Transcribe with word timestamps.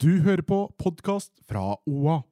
Du 0.00 0.22
hører 0.24 0.40
på 0.40 0.62
podkast 0.80 1.28
fra 1.44 1.74
OA. 1.84 2.22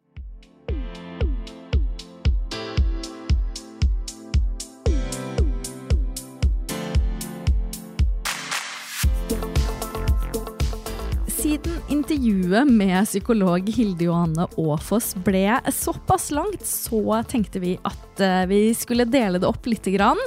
Siden 11.29 11.77
intervjuet 11.93 12.73
med 12.73 13.05
psykolog 13.05 13.69
Hilde 13.69 14.09
Johanne 14.09 14.48
Aafoss 14.48 15.12
ble 15.27 15.60
såpass 15.69 16.30
langt, 16.32 16.65
så 16.65 17.21
tenkte 17.29 17.60
vi 17.60 17.74
at 17.85 18.24
eh, 18.24 18.46
vi 18.48 18.62
skulle 18.73 19.05
dele 19.05 19.45
det 19.45 19.52
opp 19.52 19.69
lite 19.69 19.93
grann. 19.93 20.24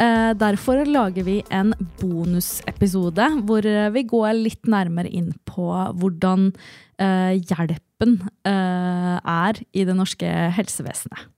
Eh, 0.00 0.32
Derfor 0.38 0.80
lager 0.88 1.26
vi 1.26 1.40
en 1.52 1.74
bonusepisode 2.00 3.26
hvor 3.44 3.66
eh, 3.68 3.90
vi 3.92 4.04
går 4.08 4.32
litt 4.38 4.70
nærmere 4.70 5.10
inn 5.12 5.34
på 5.48 5.66
hvordan 6.00 6.50
eh, 7.00 7.36
hjelpen 7.36 8.16
er 8.48 9.60
i 9.76 9.84
det 9.84 9.96
norske 9.96 10.30
helsevesenet. 10.56 11.28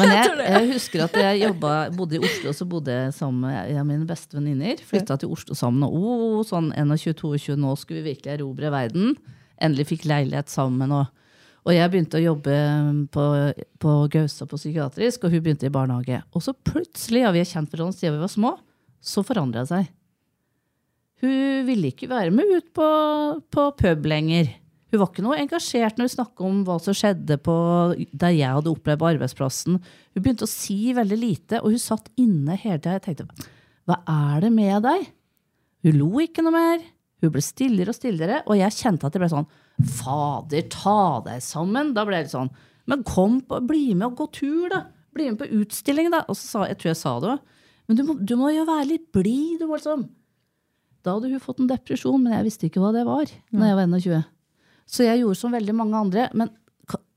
Men 0.00 0.10
jeg, 0.10 0.30
jeg 0.42 0.70
husker 0.72 1.04
at 1.04 1.14
jeg 1.20 1.42
jobbet, 1.44 1.92
bodde 1.96 2.16
i 2.16 2.22
Oslo, 2.24 2.52
så 2.56 2.66
bodde 2.68 2.96
jeg 2.96 3.12
sammen 3.14 3.44
med 3.46 3.76
av 3.78 3.86
mine 3.86 4.08
beste 4.08 4.36
venninner. 4.36 4.80
Flytta 4.84 5.16
til 5.20 5.30
Oslo 5.32 5.54
sammen, 5.56 5.84
og 5.86 5.94
oh, 5.94 6.40
sånn 6.48 6.72
21-22, 6.74 7.54
nå 7.60 7.76
skulle 7.78 8.02
vi 8.02 8.14
virkelig 8.16 8.34
erobre 8.34 8.72
verden. 8.74 9.14
Endelig 9.62 9.86
fikk 9.92 10.08
leilighet 10.10 10.50
sammen. 10.50 10.92
Og, 10.96 11.06
og 11.66 11.74
jeg 11.74 11.90
begynte 11.92 12.18
å 12.20 12.22
jobbe 12.22 12.56
på, 13.12 13.24
på 13.82 13.94
Gausa 14.12 14.46
på 14.48 14.58
psykiatrisk, 14.60 15.26
og 15.26 15.34
hun 15.34 15.44
begynte 15.44 15.68
i 15.68 15.74
barnehage. 15.74 16.22
Og 16.32 16.44
så 16.44 16.54
plutselig, 16.54 17.24
ja, 17.24 17.32
vi 17.34 17.42
har 17.42 17.50
kjent 17.50 17.74
hverandre 17.74 17.98
siden 17.98 18.16
vi 18.16 18.24
var 18.24 18.32
små, 18.32 18.54
så 19.04 19.24
forandra 19.26 19.64
det 19.64 19.72
seg. 19.72 19.90
Hun 21.18 21.66
ville 21.66 21.90
ikke 21.90 22.08
være 22.10 22.32
med 22.34 22.50
ut 22.54 22.72
på, 22.78 22.88
på 23.50 23.68
pub 23.80 24.06
lenger. 24.06 24.52
Hun 24.88 25.02
var 25.02 25.10
ikke 25.10 25.24
noe 25.26 25.38
engasjert 25.42 25.98
når 25.98 26.06
hun 26.06 26.14
snakket 26.14 26.44
om 26.48 26.60
hva 26.64 26.78
som 26.80 26.96
skjedde 26.96 27.36
på, 27.44 27.56
der 28.08 28.36
jeg 28.36 28.54
hadde 28.56 28.72
opplevd 28.72 29.02
på 29.02 29.08
arbeidsplassen. 29.10 29.80
Hun 29.82 30.22
begynte 30.22 30.46
å 30.46 30.50
si 30.50 30.94
veldig 30.96 31.18
lite, 31.20 31.60
og 31.60 31.74
hun 31.74 31.82
satt 31.82 32.08
inne 32.16 32.56
hele 32.56 32.78
tida. 32.80 32.96
Jeg 32.96 33.04
tenkte, 33.04 33.48
hva 33.88 33.98
er 34.08 34.46
det 34.46 34.52
med 34.54 34.86
deg? 34.86 35.10
Hun 35.84 35.98
lo 36.00 36.22
ikke 36.22 36.44
noe 36.46 36.54
mer. 36.54 36.86
Hun 37.22 37.32
ble 37.34 37.42
stillere 37.42 37.92
og 37.92 37.96
stillere, 37.98 38.42
og 38.46 38.58
jeg 38.60 38.76
kjente 38.76 39.08
at 39.08 39.14
det 39.14 39.22
ble 39.22 39.30
sånn 39.32 39.48
Fader, 39.78 40.64
ta 40.70 41.00
deg 41.26 41.42
sammen. 41.42 41.92
Da 41.94 42.04
ble 42.06 42.18
jeg 42.18 42.28
litt 42.28 42.34
sånn 42.34 42.50
Men 42.90 43.02
kom, 43.06 43.40
på, 43.46 43.60
bli 43.66 43.92
med 43.94 44.08
og 44.10 44.20
gå 44.20 44.28
tur, 44.38 44.68
da. 44.72 44.84
Bli 45.14 45.30
med 45.32 45.40
på 45.40 45.48
utstilling, 45.60 46.10
da. 46.14 46.22
Og 46.30 46.38
så 46.38 46.46
sa 46.46 46.68
jeg 46.68 46.78
tror 46.80 46.92
jeg 46.92 47.00
sa 47.02 47.16
det 47.22 47.34
òg. 47.34 47.58
Men 47.88 47.98
du 47.98 48.04
må, 48.04 48.16
du 48.20 48.34
må 48.36 48.52
jo 48.52 48.64
være 48.68 48.88
litt 48.90 49.06
blid, 49.14 49.60
du, 49.62 49.66
liksom. 49.70 50.06
Da 51.04 51.14
hadde 51.14 51.30
hun 51.32 51.42
fått 51.42 51.62
en 51.62 51.70
depresjon, 51.70 52.20
men 52.20 52.34
jeg 52.36 52.48
visste 52.48 52.68
ikke 52.68 52.82
hva 52.82 52.90
det 52.92 53.04
var 53.08 53.30
når 53.54 53.70
jeg 53.70 53.78
var 53.78 53.92
21. 53.94 54.24
Så 54.88 55.04
jeg 55.06 55.20
gjorde 55.22 55.40
som 55.40 55.54
veldig 55.54 55.74
mange 55.76 56.00
andre. 56.00 56.26
Men 56.36 56.52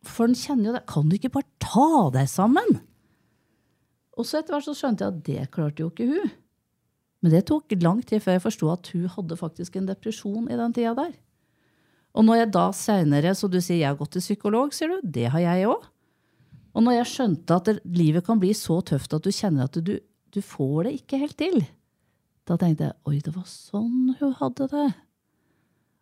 for 0.07 0.27
den 0.29 0.37
kjenner 0.37 0.69
jo 0.69 0.75
det. 0.75 0.85
Kan 0.89 1.09
du 1.09 1.17
ikke 1.17 1.33
bare 1.33 1.49
ta 1.61 2.09
deg 2.13 2.29
sammen? 2.29 2.79
Og 4.17 4.27
så 4.27 4.39
etter 4.39 4.55
hvert 4.55 4.67
så 4.67 4.75
skjønte 4.77 5.05
jeg 5.05 5.13
at 5.13 5.25
det 5.27 5.51
klarte 5.53 5.83
jo 5.83 5.91
ikke 5.91 6.07
hun. 6.09 6.31
Men 7.21 7.35
det 7.35 7.43
tok 7.49 7.73
lang 7.81 8.01
tid 8.05 8.23
før 8.23 8.37
jeg 8.37 8.43
forsto 8.47 8.69
at 8.73 8.87
hun 8.93 9.09
hadde 9.15 9.37
faktisk 9.37 9.75
en 9.77 9.89
depresjon 9.89 10.47
i 10.49 10.57
den 10.57 10.73
tida 10.73 10.93
der. 10.97 11.13
Og 12.17 12.25
når 12.27 12.41
jeg 12.41 12.51
da 12.55 12.63
seinere, 12.75 13.33
så 13.37 13.47
du 13.47 13.59
sier 13.61 13.79
jeg 13.83 13.91
har 13.93 13.99
gått 13.99 14.15
til 14.17 14.23
psykolog, 14.25 14.73
sier 14.75 14.91
du, 14.91 15.11
det 15.15 15.29
har 15.31 15.43
jeg 15.43 15.69
òg. 15.71 15.85
Og 16.71 16.83
når 16.85 16.97
jeg 16.97 17.11
skjønte 17.11 17.59
at 17.59 17.69
livet 17.87 18.25
kan 18.25 18.39
bli 18.41 18.51
så 18.57 18.79
tøft 18.87 19.13
at 19.15 19.23
du 19.23 19.31
kjenner 19.31 19.67
at 19.67 19.77
du, 19.79 19.93
du 20.31 20.41
får 20.43 20.87
det 20.87 20.97
ikke 21.01 21.21
helt 21.21 21.37
til, 21.39 21.61
da 22.47 22.57
tenkte 22.59 22.89
jeg 22.89 22.97
oi, 23.07 23.19
det 23.23 23.33
var 23.35 23.47
sånn 23.47 24.15
hun 24.19 24.35
hadde 24.39 24.67
det. 24.71 24.89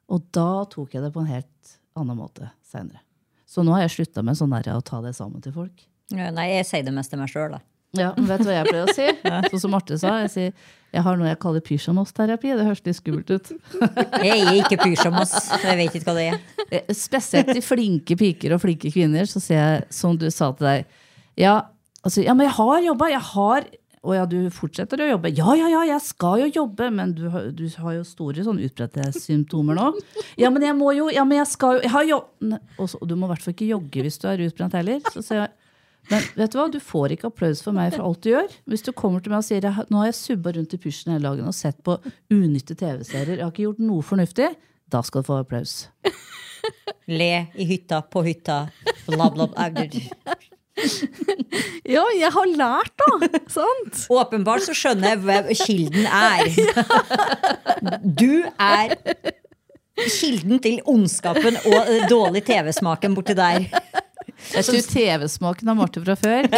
Og 0.10 0.26
da 0.34 0.50
tok 0.72 0.96
jeg 0.96 1.06
det 1.06 1.14
på 1.14 1.22
en 1.22 1.30
helt 1.30 1.76
annen 2.00 2.18
måte 2.18 2.50
seinere. 2.66 3.04
Så 3.50 3.66
nå 3.66 3.74
har 3.76 3.84
jeg 3.86 3.96
slutta 3.98 4.24
med 4.26 4.38
sånn 4.38 4.54
å 4.54 4.82
ta 4.86 5.02
det 5.02 5.16
sammen 5.18 5.42
til 5.42 5.54
folk. 5.56 5.84
Ja, 6.14 6.30
Nei, 6.34 6.52
jeg 6.56 6.66
sier 6.70 6.86
det 6.86 6.94
mest 6.94 7.12
til 7.14 7.22
meg 7.22 7.30
sjøl, 7.30 7.58
da. 7.58 7.62
Ja, 7.98 8.12
men 8.18 8.28
Vet 8.30 8.44
du 8.44 8.50
hva 8.52 8.60
jeg 8.60 8.68
pleier 8.70 8.86
å 8.86 8.94
si? 8.94 9.08
Sånn 9.54 9.64
som 9.64 9.74
Marte 9.74 9.98
sa. 9.98 10.20
Jeg 10.26 10.34
sier 10.34 10.68
jeg 10.90 11.04
har 11.06 11.18
noe 11.20 11.28
jeg 11.30 11.38
kaller 11.42 11.62
pysjamasterapi. 11.62 12.54
Det 12.58 12.66
høres 12.66 12.80
litt 12.86 12.98
skummelt 12.98 13.30
ut. 13.30 13.50
Jeg 14.26 14.40
er 14.42 14.56
ikke 14.58 14.80
pysjamas. 14.82 15.36
Jeg 15.62 15.78
vet 15.78 15.98
ikke 16.00 16.08
hva 16.08 16.16
det 16.18 16.24
er. 16.32 16.40
Eh, 16.80 16.96
Spesielt 16.98 17.52
til 17.54 17.62
flinke 17.62 18.18
piker 18.18 18.56
og 18.56 18.64
flinke 18.64 18.90
kvinner, 18.90 19.30
så 19.30 19.38
sier 19.44 19.60
jeg 19.60 19.84
som 19.94 20.18
du 20.18 20.26
sa 20.34 20.50
til 20.58 20.66
deg 20.66 20.88
Ja, 21.38 21.54
altså, 22.02 22.24
ja 22.26 22.34
men 22.34 22.50
jeg 22.50 22.56
har 22.58 22.82
jobba. 22.88 23.12
Jeg 23.14 23.22
har 23.36 23.70
Å 24.00 24.16
ja, 24.18 24.26
du 24.32 24.38
fortsetter 24.56 25.06
å 25.06 25.12
jobbe? 25.12 25.30
Ja, 25.38 25.54
ja, 25.60 25.70
ja, 25.76 25.86
jeg 25.92 26.02
skal 26.08 26.42
jo 26.42 26.50
jobbe, 26.58 26.90
men 26.96 27.14
du, 27.14 27.28
du 27.54 27.66
har 27.84 27.98
jo 28.00 28.04
store 28.08 28.46
sånn 28.48 28.62
utbredte 28.66 29.12
symptomer 29.14 29.78
nå. 29.78 29.90
Ja, 30.42 30.50
men 30.50 30.66
jeg 30.66 30.74
må 30.80 30.90
jo 30.98 31.12
Ja, 31.14 31.22
men 31.28 31.44
jeg 31.44 31.52
skal 31.54 31.78
jo 31.78 31.86
jeg 31.86 31.94
har 31.94 32.10
jo, 32.10 32.24
og 32.80 33.06
Du 33.06 33.14
må 33.14 33.30
i 33.30 33.34
hvert 33.36 33.46
fall 33.46 33.54
ikke 33.54 33.70
jogge 33.76 34.08
hvis 34.08 34.18
du 34.18 34.26
er 34.32 34.42
utbrent 34.50 34.78
heller. 34.82 35.06
Så 35.14 35.22
sier 35.22 35.44
jeg 35.44 35.54
men 36.10 36.26
vet 36.40 36.54
du 36.54 36.58
hva, 36.60 36.68
du 36.72 36.80
får 36.82 37.16
ikke 37.16 37.30
applaus 37.30 37.62
for 37.66 37.76
meg 37.76 37.94
for 37.96 38.06
alt 38.08 38.24
du 38.26 38.32
gjør. 38.32 38.50
Hvis 38.70 38.86
du 38.86 38.92
kommer 38.98 39.22
til 39.24 39.34
meg 39.34 39.44
og 39.44 39.48
sier 39.48 39.68
nå 39.90 40.02
har 40.02 40.10
jeg 40.10 40.18
subba 40.20 40.54
rundt 40.58 40.74
i 40.74 40.82
pysjen 40.82 41.14
hele 41.14 41.30
dagen 41.30 41.50
og 41.50 41.58
sett 41.58 41.80
på 41.86 42.00
unyttige 42.34 42.80
TV-serier, 42.82 43.38
jeg 43.38 43.46
har 43.46 43.54
ikke 43.54 43.68
gjort 43.68 43.84
noe 43.84 44.06
fornuftig, 44.06 44.50
da 44.90 45.04
skal 45.06 45.24
du 45.24 45.30
få 45.30 45.42
applaus. 45.44 45.76
Le 47.20 47.34
i 47.58 47.66
hytta, 47.70 48.02
på 48.06 48.24
hytta, 48.26 48.64
bla. 49.08 49.30
Ja, 51.90 52.04
jeg 52.16 52.30
har 52.32 52.52
lært, 52.56 52.94
da! 53.02 53.40
Sant? 53.52 54.06
Åpenbart 54.14 54.64
så 54.68 54.76
skjønner 54.78 55.16
jeg 55.16 55.22
hva 55.26 55.40
kilden 55.66 56.06
er. 56.08 56.44
Du 58.04 58.46
er 58.46 58.96
kilden 60.20 60.62
til 60.64 60.80
ondskapen 60.88 61.58
og 61.68 61.90
dårlig 62.12 62.46
TV-smaken 62.48 63.18
borti 63.18 63.36
der. 63.38 63.68
Jeg 64.54 64.66
tror 64.66 64.86
TV-smaken 64.94 65.70
har 65.70 65.78
Marte 65.78 66.04
fra 66.04 66.16
før. 66.20 66.50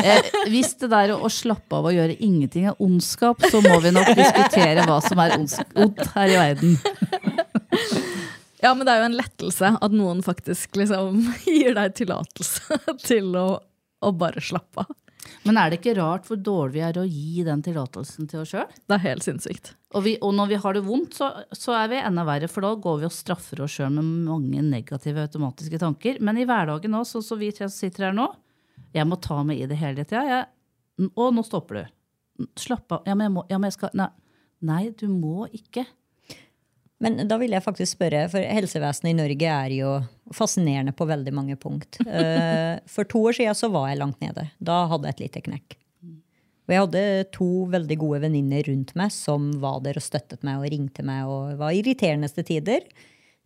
Eh, 0.00 0.26
hvis 0.48 0.72
det 0.80 0.88
der 0.92 1.12
å 1.12 1.28
slappe 1.32 1.76
av 1.76 1.88
og 1.90 1.94
gjøre 1.94 2.14
ingenting 2.22 2.68
er 2.70 2.78
ondskap, 2.82 3.42
så 3.52 3.60
må 3.64 3.76
vi 3.84 3.92
nok 3.92 4.08
diskutere 4.16 4.84
hva 4.88 4.96
som 5.04 5.20
er 5.20 5.34
ondt 5.36 6.00
her 6.14 6.32
i 6.32 6.38
verden. 6.40 6.78
Ja, 8.60 8.74
men 8.76 8.84
det 8.84 8.92
er 8.92 9.00
jo 9.00 9.08
en 9.08 9.16
lettelse 9.16 9.68
at 9.80 9.92
noen 9.96 10.18
faktisk 10.24 10.76
liksom 10.76 11.22
gir 11.48 11.72
deg 11.78 11.94
tillatelse 11.96 12.80
til 13.06 13.32
å, 13.40 13.46
å 14.04 14.10
bare 14.12 14.42
slappe 14.44 14.84
av. 14.84 14.90
Men 15.46 15.58
er 15.60 15.70
det 15.72 15.78
ikke 15.80 15.96
rart 15.98 16.26
hvor 16.28 16.38
dårlig 16.40 16.74
vi 16.78 16.82
er 16.86 16.98
å 17.00 17.04
gi 17.08 17.44
den 17.46 17.62
tillatelsen 17.64 18.28
til 18.30 18.42
oss 18.42 18.52
sjøl? 18.54 18.66
Det 18.88 18.96
er 18.96 19.02
helt 19.04 19.24
sinnssykt. 19.26 19.72
Og, 19.94 20.04
vi- 20.06 20.18
og 20.22 20.34
når 20.38 20.48
vi 20.52 20.58
har 20.62 20.76
det 20.76 20.82
vondt, 20.86 21.16
så, 21.18 21.30
så 21.56 21.74
er 21.78 21.88
vi 21.92 21.98
enda 22.02 22.24
verre, 22.28 22.48
for 22.50 22.62
da 22.66 22.74
går 22.78 23.00
vi 23.02 23.08
og 23.08 23.14
straffer 23.16 23.62
oss 23.64 23.78
sjøl 23.78 23.90
med 23.96 24.06
mange 24.28 24.62
negative 24.66 25.24
automatiske 25.26 25.80
tanker. 25.82 26.20
Men 26.20 26.38
i 26.38 26.46
hverdagen 26.48 26.92
nå, 26.94 27.02
sånn 27.08 27.24
som 27.26 27.40
vi 27.40 27.50
tre 27.54 27.66
som 27.68 27.74
sitter 27.78 28.08
her 28.10 28.16
nå, 28.16 28.28
jeg 28.94 29.06
må 29.06 29.18
ta 29.22 29.40
meg 29.46 29.60
i 29.62 29.68
det 29.70 29.78
hele 29.80 30.04
tida. 30.04 30.44
Å, 31.00 31.30
nå 31.34 31.42
stopper 31.46 31.80
du. 31.82 32.46
Slapp 32.58 32.92
av. 32.96 33.02
Ja, 33.08 33.14
men 33.14 33.28
jeg 33.28 33.34
må, 33.34 33.46
ja, 33.50 33.58
men 33.60 33.68
jeg 33.70 33.76
skal 33.78 33.90
Nei. 33.98 34.10
Nei, 34.62 34.82
du 34.92 35.06
må 35.08 35.46
ikke. 35.56 35.86
Men 37.00 37.16
da 37.28 37.38
vil 37.40 37.54
jeg 37.54 37.64
faktisk 37.64 37.96
spørre, 37.96 38.26
for 38.28 38.44
helsevesenet 38.44 39.14
i 39.14 39.16
Norge 39.16 39.52
er 39.52 39.72
jo 39.72 39.92
fascinerende 40.36 40.92
på 40.96 41.06
veldig 41.08 41.32
mange 41.36 41.56
punkt. 41.60 42.00
Eh, 42.10 42.76
For 42.90 43.08
to 43.08 43.22
år 43.30 43.38
siden 43.38 43.56
så 43.56 43.70
var 43.72 43.88
jeg 43.88 44.00
langt 44.00 44.20
nede. 44.20 44.50
Da 44.60 44.82
hadde 44.90 45.08
jeg 45.08 45.16
et 45.16 45.22
lite 45.24 45.42
knekk. 45.46 45.76
Og 46.68 46.74
jeg 46.74 46.82
hadde 46.84 47.04
to 47.34 47.48
veldig 47.72 47.96
gode 47.98 48.20
venninner 48.26 48.62
rundt 48.68 48.92
meg 48.98 49.10
som 49.14 49.48
var 49.62 49.80
der 49.82 49.98
og 49.98 50.04
støttet 50.04 50.44
meg 50.46 50.60
og 50.60 50.68
ringte 50.70 51.02
meg 51.06 51.30
og 51.30 51.56
var 51.58 51.74
irriterende 51.74 52.28
til 52.30 52.46
tider. 52.46 52.84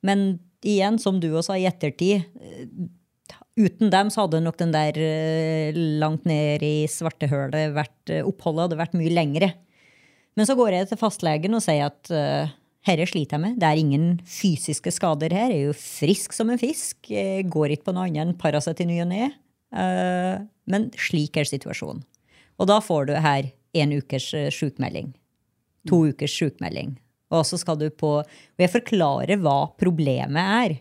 Men 0.04 0.26
igjen, 0.66 0.98
som 1.00 1.22
du 1.22 1.30
også 1.30 1.52
sa 1.54 1.60
i 1.60 1.68
ettertid, 1.70 2.26
eh, 2.42 3.38
uten 3.54 3.92
dem 3.94 4.10
så 4.10 4.24
hadde 4.24 4.42
nok 4.44 4.58
den 4.60 4.74
der 4.74 4.98
eh, 4.98 5.78
langt 6.02 6.26
ned 6.28 6.66
i 6.66 6.74
svartehølet 6.90 7.72
vært 7.78 8.16
oppholdet 8.24 8.66
hadde 8.66 8.82
vært 8.82 8.98
mye 8.98 9.14
lengre. 9.14 9.54
Men 10.34 10.50
så 10.50 10.58
går 10.58 10.74
jeg 10.74 10.90
til 10.90 11.00
fastlegen 11.00 11.54
og 11.54 11.62
sier 11.62 11.92
at 11.92 12.10
herre 12.84 13.06
sliter 13.08 13.38
jeg 13.38 13.44
med. 13.44 13.58
Det 13.60 13.68
er 13.68 13.80
ingen 13.80 14.08
fysiske 14.28 14.92
skader 14.94 15.32
her. 15.34 15.52
Jeg 15.52 15.62
er 15.62 15.70
jo 15.70 15.76
frisk 15.78 16.36
som 16.36 16.52
en 16.52 16.60
fisk. 16.60 17.10
Jeg 17.10 17.48
går 17.52 17.74
ikke 17.74 17.88
på 17.88 17.96
noe 17.96 18.08
annet 18.08 18.24
enn 18.26 18.36
Paracet 18.40 18.82
i 18.84 18.88
ny 18.88 19.00
og 19.04 19.10
ne. 19.12 19.30
Eh, 19.74 20.34
men 20.70 20.90
slik 21.00 21.38
er 21.40 21.48
situasjonen. 21.48 22.04
Og 22.60 22.68
da 22.70 22.78
får 22.84 23.08
du 23.08 23.14
her 23.18 23.50
en 23.74 23.94
ukers 23.98 24.28
uh, 24.36 24.46
sjukmelding. 24.54 25.10
To 25.90 26.04
ukers 26.06 26.34
sjukmelding. 26.34 26.94
Og 27.34 27.42
så 27.48 27.58
skal 27.58 27.80
du 27.80 27.88
på 27.90 28.20
Og 28.20 28.62
jeg 28.62 28.70
forklarer 28.70 29.40
hva 29.42 29.72
problemet 29.80 30.38
er. 30.38 30.76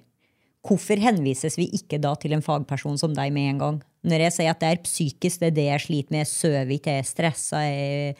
Hvorfor 0.63 1.01
henvises 1.01 1.57
vi 1.57 1.65
ikke 1.75 1.99
da 1.99 2.13
til 2.15 2.35
en 2.35 2.45
fagperson 2.45 2.99
som 2.99 3.15
deg 3.17 3.33
med 3.35 3.49
en 3.55 3.63
gang? 3.63 3.81
Når 4.07 4.27
jeg 4.27 4.35
sier 4.35 4.53
at 4.53 4.61
det 4.61 4.69
er 4.69 4.85
psykisk, 4.85 5.41
det 5.41 5.49
er 5.49 5.57
det 5.57 5.65
jeg 5.65 5.83
sliter 5.87 6.13
med, 6.13 6.21
jeg 6.23 6.31
sover 6.31 6.71
ikke, 6.75 6.93
jeg 6.93 7.03
er 7.03 7.09
stressa, 7.09 7.63
jeg 7.65 8.15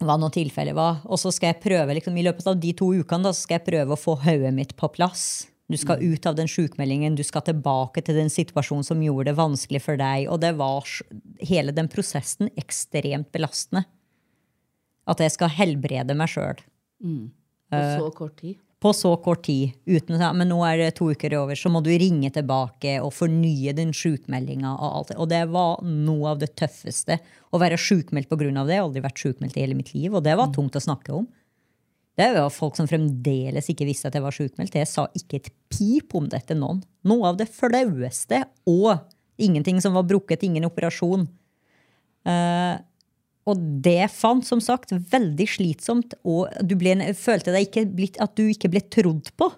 hva 0.00 0.16
nå 0.20 0.30
tilfellet 0.32 0.76
var. 0.76 1.02
Og 1.06 1.20
så 1.20 1.32
skal 1.34 1.52
jeg 1.52 1.62
prøve 1.64 1.96
liksom, 1.96 2.16
i 2.16 2.24
løpet 2.26 2.48
av 2.50 2.58
de 2.60 2.72
to 2.76 2.90
ukene 2.96 3.28
da, 3.28 3.34
så 3.34 3.44
skal 3.44 3.58
jeg 3.58 3.68
prøve 3.68 3.96
å 3.96 4.00
få 4.00 4.16
hodet 4.24 4.52
mitt 4.56 4.76
på 4.78 4.90
plass. 4.94 5.24
Du 5.70 5.76
skal 5.78 6.02
ut 6.02 6.24
av 6.26 6.34
den 6.34 6.48
sjukmeldingen, 6.50 7.14
du 7.14 7.22
skal 7.22 7.44
tilbake 7.46 8.02
til 8.02 8.16
den 8.18 8.32
situasjonen 8.32 8.86
som 8.86 9.02
gjorde 9.04 9.28
det 9.30 9.36
vanskelig 9.38 9.82
for 9.84 10.00
deg. 10.00 10.26
Og 10.32 10.40
det 10.42 10.56
var 10.58 10.88
hele 11.46 11.74
den 11.76 11.90
prosessen 11.92 12.50
ekstremt 12.58 13.30
belastende. 13.34 13.84
At 15.10 15.22
jeg 15.22 15.36
skal 15.36 15.52
helbrede 15.54 16.16
meg 16.18 16.32
sjøl. 16.32 16.58
Mm. 17.04 17.30
På 17.70 17.84
så 18.00 18.10
kort 18.16 18.36
tid 18.40 18.58
på 18.80 18.92
så 18.96 19.12
kort 19.20 19.44
tid. 19.44 19.74
uten 19.86 20.16
å 20.16 20.18
si 20.18 20.28
Men 20.38 20.48
nå 20.48 20.60
er 20.64 20.78
det 20.78 20.94
to 20.96 21.10
uker 21.12 21.34
over, 21.36 21.54
så 21.54 21.68
må 21.68 21.82
du 21.84 21.90
ringe 21.90 22.30
tilbake 22.32 22.96
og 23.00 23.12
fornye 23.12 23.74
den 23.76 23.92
sjukmeldinga. 23.92 24.72
Og, 24.72 24.94
alt. 24.96 25.12
og 25.16 25.28
det 25.28 25.42
var 25.52 25.82
noe 25.84 26.32
av 26.32 26.40
det 26.40 26.54
tøffeste. 26.56 27.18
Å 27.52 27.60
være 27.60 27.76
sjukmeldt 27.76 28.28
pga. 28.30 28.38
det. 28.64 28.72
Jeg 28.72 28.80
har 28.80 28.88
aldri 28.88 29.04
vært 29.04 29.20
sjukmeldt 29.20 29.56
i 29.56 29.66
hele 29.66 29.76
mitt 29.76 29.92
liv, 29.94 30.14
og 30.14 30.24
det 30.24 30.36
var 30.36 30.48
mm. 30.48 30.56
tungt 30.56 30.76
å 30.76 30.84
snakke 30.86 31.12
om. 31.12 31.28
Det 32.16 32.28
var 32.34 32.50
folk 32.52 32.76
som 32.76 32.88
fremdeles 32.88 33.68
ikke 33.72 33.86
visste 33.88 34.08
at 34.08 34.16
jeg 34.16 34.24
var 34.24 34.34
sjukmeldt. 34.34 34.74
Jeg 34.76 34.88
sa 34.88 35.06
ikke 35.16 35.40
et 35.40 35.52
pip 35.72 36.16
om 36.16 36.28
det 36.28 36.42
til 36.48 36.60
noen. 36.60 36.82
Noe 37.08 37.30
av 37.30 37.38
det 37.40 37.48
flaueste. 37.52 38.42
Og 38.68 38.92
ingenting 39.40 39.80
som 39.80 39.96
var 39.96 40.08
brukket, 40.08 40.44
ingen 40.44 40.68
operasjon. 40.68 41.28
Uh, 42.28 42.76
og 43.48 43.60
det 43.84 44.10
fant 44.12 44.44
som 44.46 44.60
sagt 44.62 44.92
veldig 44.92 45.46
slitsomt, 45.48 46.14
og 46.28 46.50
du 46.62 46.76
ble, 46.78 46.94
følte 47.16 47.54
deg 47.54 47.68
ikke 47.68 47.86
blitt, 47.88 48.20
at 48.20 48.36
du 48.36 48.44
ikke 48.50 48.70
ble 48.72 48.82
trodd 48.92 49.32
på. 49.40 49.48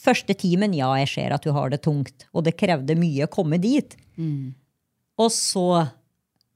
Første 0.00 0.36
timen, 0.38 0.74
ja, 0.76 0.92
jeg 1.02 1.10
ser 1.12 1.34
at 1.34 1.44
du 1.44 1.52
har 1.56 1.72
det 1.72 1.82
tungt, 1.84 2.28
og 2.32 2.46
det 2.46 2.56
krevde 2.60 2.96
mye 2.96 3.26
å 3.26 3.32
komme 3.32 3.58
dit. 3.60 3.96
Mm. 4.16 4.52
Og 5.20 5.32
så 5.34 5.66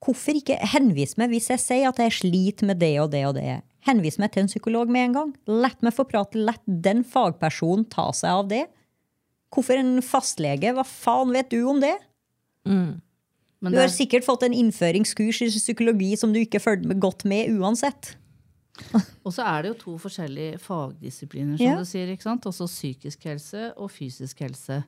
Hvorfor 0.05 0.37
ikke 0.37 0.59
henvise 0.69 1.17
meg 1.17 1.31
hvis 1.33 1.47
jeg 1.49 1.61
sier 1.62 1.89
at 1.89 2.01
jeg 2.03 2.12
sliter 2.12 2.69
med 2.69 2.77
det 2.83 2.93
og 3.01 3.06
det 3.15 3.23
og 3.25 3.39
det? 3.39 3.62
Henvis 3.89 4.19
meg 4.21 4.35
til 4.35 4.45
en 4.45 4.51
psykolog 4.51 4.91
med 4.93 5.09
en 5.09 5.15
gang. 5.17 5.31
Lett 5.49 5.81
meg 5.85 5.95
få 5.97 6.05
prate. 6.09 6.41
Lett 6.41 6.61
den 6.67 7.01
fagpersonen 7.09 7.87
ta 7.93 8.11
seg 8.17 8.43
av 8.43 8.51
det. 8.53 8.62
Hvorfor 9.55 9.81
en 9.81 9.99
fastlege? 10.05 10.75
Hva 10.77 10.85
faen 10.89 11.33
vet 11.33 11.49
du 11.53 11.62
om 11.71 11.81
det? 11.81 11.95
Mm. 12.69 13.01
Men 13.64 13.75
du 13.75 13.81
har 13.81 13.93
sikkert 13.93 14.26
fått 14.26 14.44
en 14.46 14.55
innføringskurs 14.56 15.40
i 15.46 15.49
psykologi 15.52 16.12
som 16.20 16.34
du 16.34 16.43
ikke 16.43 16.61
følger 16.62 16.99
godt 17.00 17.25
med 17.28 17.55
uansett. 17.56 18.14
og 19.25 19.31
så 19.32 19.46
er 19.46 19.64
det 19.64 19.70
jo 19.72 19.78
to 19.81 19.94
forskjellige 20.02 20.58
fagdisipliner, 20.62 21.56
som 21.56 21.66
ja. 21.66 21.78
du 21.78 21.88
sier. 21.88 22.11
ikke 22.12 22.26
sant? 22.26 22.46
Også 22.50 22.69
psykisk 22.70 23.25
helse 23.31 23.70
og 23.78 23.90
fysisk 23.94 24.43
helse. 24.44 24.82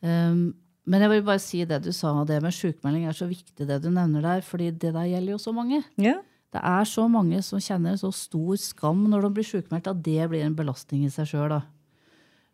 Um, 0.00 0.54
men 0.88 1.04
jeg 1.04 1.12
vil 1.12 1.24
bare 1.26 1.42
si 1.42 1.60
det 1.68 1.82
du 1.84 1.90
sa, 1.92 2.14
det 2.24 2.38
med 2.40 2.54
sjukmelding 2.54 3.08
er 3.10 3.16
så 3.16 3.28
viktig, 3.28 3.66
det 3.68 3.80
du 3.84 3.90
nevner 3.92 4.24
der. 4.24 4.44
fordi 4.46 4.70
det 4.70 4.94
der 4.94 5.10
gjelder 5.10 5.34
jo 5.34 5.40
så 5.42 5.52
mange. 5.52 5.82
Ja. 6.00 6.16
Det 6.54 6.60
er 6.64 6.84
så 6.88 7.04
mange 7.12 7.42
som 7.44 7.60
kjenner 7.60 7.98
så 8.00 8.08
stor 8.14 8.56
skam 8.56 9.02
når 9.10 9.26
de 9.26 9.34
blir 9.36 9.44
sjukmeldt, 9.44 9.90
at 9.90 10.00
det 10.04 10.30
blir 10.30 10.46
en 10.46 10.56
belastning 10.56 11.04
i 11.04 11.12
seg 11.12 11.28
sjøl. 11.28 11.58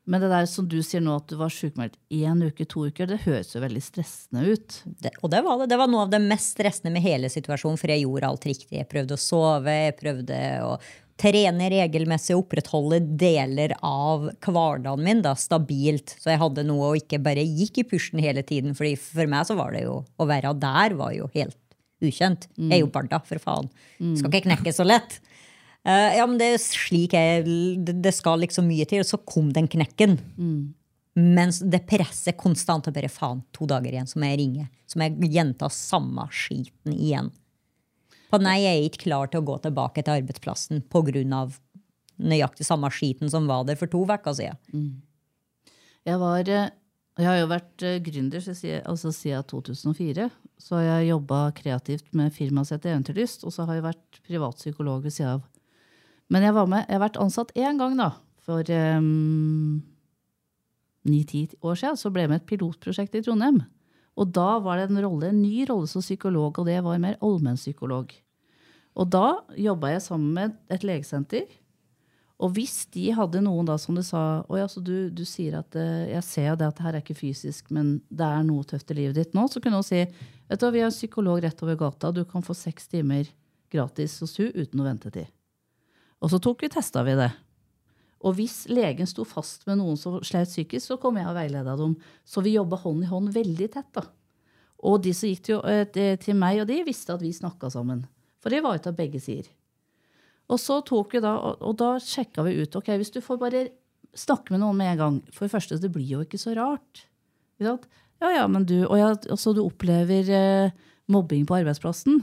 Men 0.04 0.20
det 0.20 0.28
der 0.28 0.46
som 0.50 0.66
du 0.68 0.76
sier 0.84 1.00
nå, 1.00 1.14
at 1.16 1.30
du 1.30 1.38
var 1.40 1.52
sjukmeldt 1.52 1.94
én 2.12 2.42
uke, 2.44 2.66
to 2.68 2.84
uker, 2.90 3.08
det 3.08 3.22
høres 3.24 3.54
jo 3.54 3.62
veldig 3.62 3.80
stressende 3.80 4.42
ut. 4.44 4.76
Det, 4.84 5.14
og 5.24 5.32
det 5.32 5.40
var 5.46 5.62
det. 5.62 5.70
Det 5.72 5.78
var 5.80 5.88
noe 5.88 6.04
av 6.04 6.12
det 6.12 6.20
mest 6.20 6.52
stressende 6.58 6.92
med 6.92 7.04
hele 7.06 7.30
situasjonen, 7.32 7.80
for 7.80 7.92
jeg 7.92 8.04
gjorde 8.04 8.28
alt 8.28 8.44
riktig. 8.50 8.76
Jeg 8.76 8.90
prøvde 8.90 9.16
å 9.16 9.22
sove, 9.24 9.78
jeg 9.86 9.96
prøvde 10.02 10.42
å 10.66 10.76
trene 11.20 11.70
regelmessig, 11.70 12.36
opprettholde 12.36 12.98
deler 13.16 13.72
av 13.86 14.28
hverdagen 14.44 15.04
min 15.06 15.22
da, 15.24 15.32
stabilt. 15.38 16.16
Så 16.20 16.32
jeg 16.32 16.42
hadde 16.42 16.66
noe 16.66 16.92
og 16.92 17.00
ikke 17.00 17.22
bare 17.24 17.44
gikk 17.46 17.80
i 17.80 17.88
pushen 17.88 18.22
hele 18.22 18.42
tiden. 18.44 18.74
fordi 18.74 18.96
for 19.00 19.30
meg 19.30 19.46
så 19.48 19.56
var 19.56 19.72
det 19.72 19.86
jo 19.86 20.00
å 20.04 20.28
være 20.28 20.52
der 20.58 20.98
var 20.98 21.14
jo 21.16 21.30
helt 21.34 21.56
ukjent. 22.04 22.48
Jeg 22.58 22.76
er 22.76 22.82
jo 22.82 22.90
barda, 22.92 23.22
for 23.24 23.40
faen. 23.40 23.70
Skal 24.18 24.28
ikke 24.28 24.48
knekke 24.50 24.74
så 24.74 24.84
lett. 24.84 25.20
Uh, 25.84 26.14
ja, 26.16 26.24
men 26.24 26.38
det 26.40 26.46
er 26.54 26.62
slik 26.62 27.12
jeg 27.12 27.44
Det 27.84 28.12
skal 28.16 28.40
liksom 28.40 28.64
mye 28.70 28.86
til. 28.88 29.02
Og 29.04 29.08
så 29.08 29.20
kom 29.20 29.52
den 29.52 29.68
knekken. 29.70 30.16
Mm. 30.38 30.72
Mens 31.14 31.60
det 31.60 31.84
presser 31.88 32.36
konstant. 32.38 32.88
Og 32.88 32.96
bare 32.96 33.12
faen, 33.12 33.44
to 33.54 33.68
dager 33.70 33.92
igjen, 33.92 34.08
så 34.10 34.20
må 34.20 34.32
jeg 34.32 34.40
ringe. 34.42 34.68
Så 34.90 34.98
må 34.98 35.08
jeg 35.08 35.32
gjenta 35.36 35.70
samme 35.72 36.26
skiten 36.34 36.94
igjen. 36.96 37.30
På 38.32 38.40
nei, 38.42 38.58
jeg 38.64 38.78
er 38.78 38.88
ikke 38.88 39.04
klar 39.04 39.30
til 39.30 39.42
å 39.42 39.46
gå 39.46 39.60
tilbake 39.62 40.02
til 40.02 40.16
arbeidsplassen 40.18 40.82
pga. 40.90 41.44
nøyaktig 42.16 42.66
samme 42.66 42.90
skiten 42.90 43.30
som 43.30 43.46
var 43.46 43.64
der 43.66 43.76
for 43.76 43.90
to 43.90 44.02
uker 44.02 44.34
siden. 44.34 44.58
Mm. 44.72 45.02
Jeg, 46.04 46.18
var, 46.18 46.48
eh, 46.48 46.70
jeg 47.18 47.26
har 47.26 47.38
jo 47.38 47.46
vært 47.50 47.82
eh, 47.82 48.00
gründer 48.02 48.42
altså 48.84 49.12
siden 49.12 49.46
2004. 49.50 50.30
Så 50.58 50.76
har 50.76 50.84
jeg 50.84 51.10
jobba 51.12 51.52
kreativt 51.54 52.10
med 52.12 52.32
firmaet 52.32 52.70
sitt 52.70 52.86
Eventyrlyst. 52.86 53.44
Og 53.44 53.52
så 53.54 53.66
har 53.66 53.78
jeg 53.78 53.86
vært 53.86 54.20
privatpsykolog 54.26 55.02
ved 55.04 55.14
sida 55.14 55.36
av 55.36 55.42
men 56.32 56.46
jeg 56.46 56.56
var 56.56 56.68
med, 56.70 56.86
jeg 56.88 56.96
har 56.96 57.04
vært 57.04 57.20
ansatt 57.20 57.52
én 57.58 57.80
gang, 57.80 57.96
da. 57.98 58.10
For 58.44 58.60
ni-ti 61.04 61.44
um, 61.46 61.70
år 61.70 61.80
siden 61.80 62.00
så 62.00 62.12
ble 62.12 62.24
jeg 62.24 62.32
med 62.32 62.42
et 62.42 62.48
pilotprosjekt 62.48 63.16
i 63.16 63.24
Trondheim. 63.24 63.62
Og 64.14 64.30
da 64.30 64.58
var 64.62 64.78
det 64.78 64.90
en 64.90 65.02
rolle, 65.02 65.30
en 65.30 65.42
ny 65.42 65.64
rolle 65.68 65.88
som 65.90 66.04
psykolog, 66.04 66.58
og 66.58 66.68
det 66.68 66.78
var 66.84 67.02
mer 67.02 67.18
allmennpsykolog. 67.24 68.12
Og 68.94 69.10
da 69.10 69.26
jobba 69.58 69.94
jeg 69.94 70.04
sammen 70.04 70.34
med 70.36 70.56
et 70.70 70.84
legesenter. 70.86 71.48
Og 72.44 72.52
hvis 72.56 72.84
de 72.94 73.08
hadde 73.14 73.42
noen 73.44 73.66
da 73.66 73.76
som 73.78 73.94
du 73.94 74.02
sa 74.02 74.42
Å 74.42 74.56
ja, 74.58 74.66
du, 74.66 75.08
du 75.14 75.22
sier 75.26 75.54
at 75.60 75.76
uh, 75.78 76.04
jeg 76.10 76.24
ser 76.26 76.48
jo 76.50 76.56
det 76.58 76.66
at 76.66 76.78
det 76.78 76.86
her 76.86 76.96
er 76.98 77.04
ikke 77.04 77.18
fysisk, 77.18 77.70
men 77.74 77.96
det 78.10 78.26
er 78.26 78.42
noe 78.46 78.66
tøft 78.68 78.90
i 78.90 78.98
livet 78.98 79.18
ditt 79.18 79.36
nå, 79.38 79.46
så 79.50 79.62
kunne 79.62 79.80
hun 79.80 79.86
si 79.86 80.02
vet 80.02 80.60
du, 80.60 80.66
vi 80.74 80.82
har 80.82 80.90
en 80.90 80.94
psykolog 80.94 81.40
rett 81.44 81.62
over 81.64 81.78
gata, 81.80 82.10
du 82.12 82.24
kan 82.28 82.44
få 82.44 82.56
seks 82.58 82.90
timer 82.90 83.30
gratis 83.72 84.18
hos 84.22 84.36
hun 84.38 84.52
uten 84.52 84.76
noe 84.78 84.90
ventetid. 84.90 85.30
Og 86.24 86.32
så 86.32 86.40
tok 86.40 86.64
vi 86.64 86.72
testa 86.72 87.04
vi 87.04 87.16
det. 87.18 87.30
Og 88.24 88.38
hvis 88.38 88.62
legen 88.72 89.08
sto 89.08 89.26
fast 89.28 89.66
med 89.68 89.82
noen 89.82 89.98
som 90.00 90.16
slet 90.24 90.48
psykisk, 90.48 90.86
så 90.86 90.96
kom 91.00 91.18
jeg 91.20 91.28
og 91.28 91.36
veileda 91.36 91.74
dem. 91.76 91.98
Så 92.24 92.40
vi 92.44 92.54
jobba 92.56 92.78
hånd 92.80 93.04
i 93.04 93.10
hånd 93.10 93.34
veldig 93.34 93.68
tett. 93.74 93.90
da. 93.92 94.06
Og 94.84 95.02
de 95.04 95.12
som 95.16 95.28
gikk 95.28 95.44
til, 95.44 95.60
eh, 95.68 96.16
til 96.16 96.36
meg 96.36 96.62
og 96.62 96.68
de, 96.68 96.80
visste 96.84 97.12
at 97.12 97.20
vi 97.20 97.32
snakka 97.32 97.70
sammen. 97.70 98.06
For 98.40 98.52
det 98.52 98.62
var 98.64 98.76
ut 98.76 98.86
av 98.86 98.96
begge 98.96 99.20
sider. 99.20 99.48
Og 100.48 100.60
så 100.60 100.80
tok 100.84 101.14
vi 101.16 101.20
da, 101.24 101.36
og 101.36 101.76
da 101.80 101.96
sjekka 102.00 102.44
vi 102.44 102.58
ut 102.60 102.76
ok, 102.76 102.92
hvis 103.00 103.12
du 103.12 103.20
får 103.24 103.40
bare 103.40 103.68
snakke 104.14 104.52
med 104.52 104.60
noen 104.60 104.76
med 104.76 104.92
en 104.92 104.98
gang 105.00 105.14
For 105.32 105.46
det 105.46 105.54
første, 105.54 105.80
det 105.80 105.90
blir 105.92 106.06
jo 106.06 106.20
ikke 106.24 106.40
så 106.40 106.52
rart. 106.56 107.06
Ja, 108.20 108.30
ja, 108.30 108.44
men 108.48 108.64
du, 108.64 108.86
og, 108.86 108.96
ja, 108.98 109.14
så 109.36 109.52
du 109.56 109.64
opplever 109.64 110.28
eh, 110.32 110.70
mobbing 111.08 111.44
på 111.48 111.56
arbeidsplassen. 111.60 112.22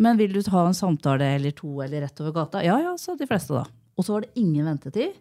Men 0.00 0.18
vil 0.20 0.32
du 0.32 0.40
ta 0.44 0.64
en 0.66 0.76
samtale 0.76 1.34
eller 1.36 1.54
to 1.56 1.80
eller 1.84 2.04
rett 2.06 2.20
over 2.22 2.34
gata? 2.36 2.62
Ja, 2.64 2.78
ja, 2.80 2.94
sa 2.98 3.14
de 3.18 3.28
fleste 3.28 3.54
da. 3.56 3.66
Og 3.96 4.06
så 4.06 4.14
var 4.14 4.24
det 4.24 4.40
ingen 4.40 4.66
ventetid. 4.66 5.18